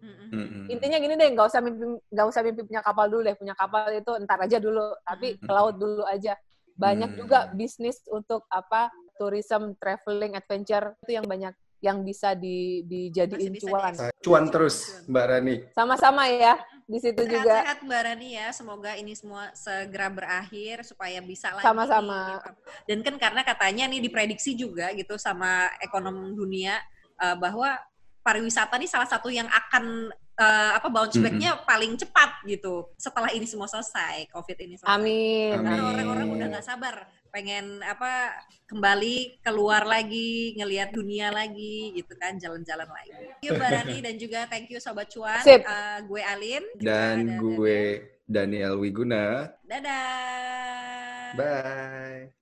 [0.00, 0.72] Mm-mm.
[0.72, 3.36] Intinya gini deh, nggak usah mimpi nggak usah mimpi punya kapal dulu deh.
[3.36, 6.34] Punya kapal itu entar aja dulu, tapi ke laut dulu aja.
[6.80, 7.18] Banyak Hmm.
[7.20, 8.88] juga bisnis untuk apa
[9.20, 13.94] tourism, traveling, adventure itu yang banyak yang bisa di, dijadiin bisa cuan.
[14.20, 15.56] Cuan terus Mbak Rani.
[15.72, 17.40] Sama-sama ya di situ juga.
[17.64, 21.64] Sehat-sehat Mbak Rani ya, semoga ini semua segera berakhir supaya bisa lagi.
[21.64, 22.36] Sama-sama.
[22.84, 26.76] Dan kan karena katanya nih diprediksi juga gitu sama ekonom dunia
[27.20, 27.76] eh, bahwa
[28.20, 33.44] pariwisata nih salah satu yang akan eh, apa bounce back-nya paling cepat gitu setelah ini
[33.44, 34.96] semua selesai, COVID ini selesai.
[34.96, 35.52] Amin.
[35.56, 36.94] Karena orang-orang udah nggak sabar
[37.30, 38.34] pengen apa
[38.66, 43.14] kembali keluar lagi ngelihat dunia lagi gitu kan jalan-jalan lagi.
[43.38, 45.42] Thank you Mbak Rani dan juga thank you Sobat Cuan.
[45.42, 45.62] Sip.
[45.62, 47.80] Eh, gue Alin Dan gue
[48.26, 49.50] Daniel Wiguna.
[49.66, 51.34] Dadah.
[51.38, 52.39] Bye.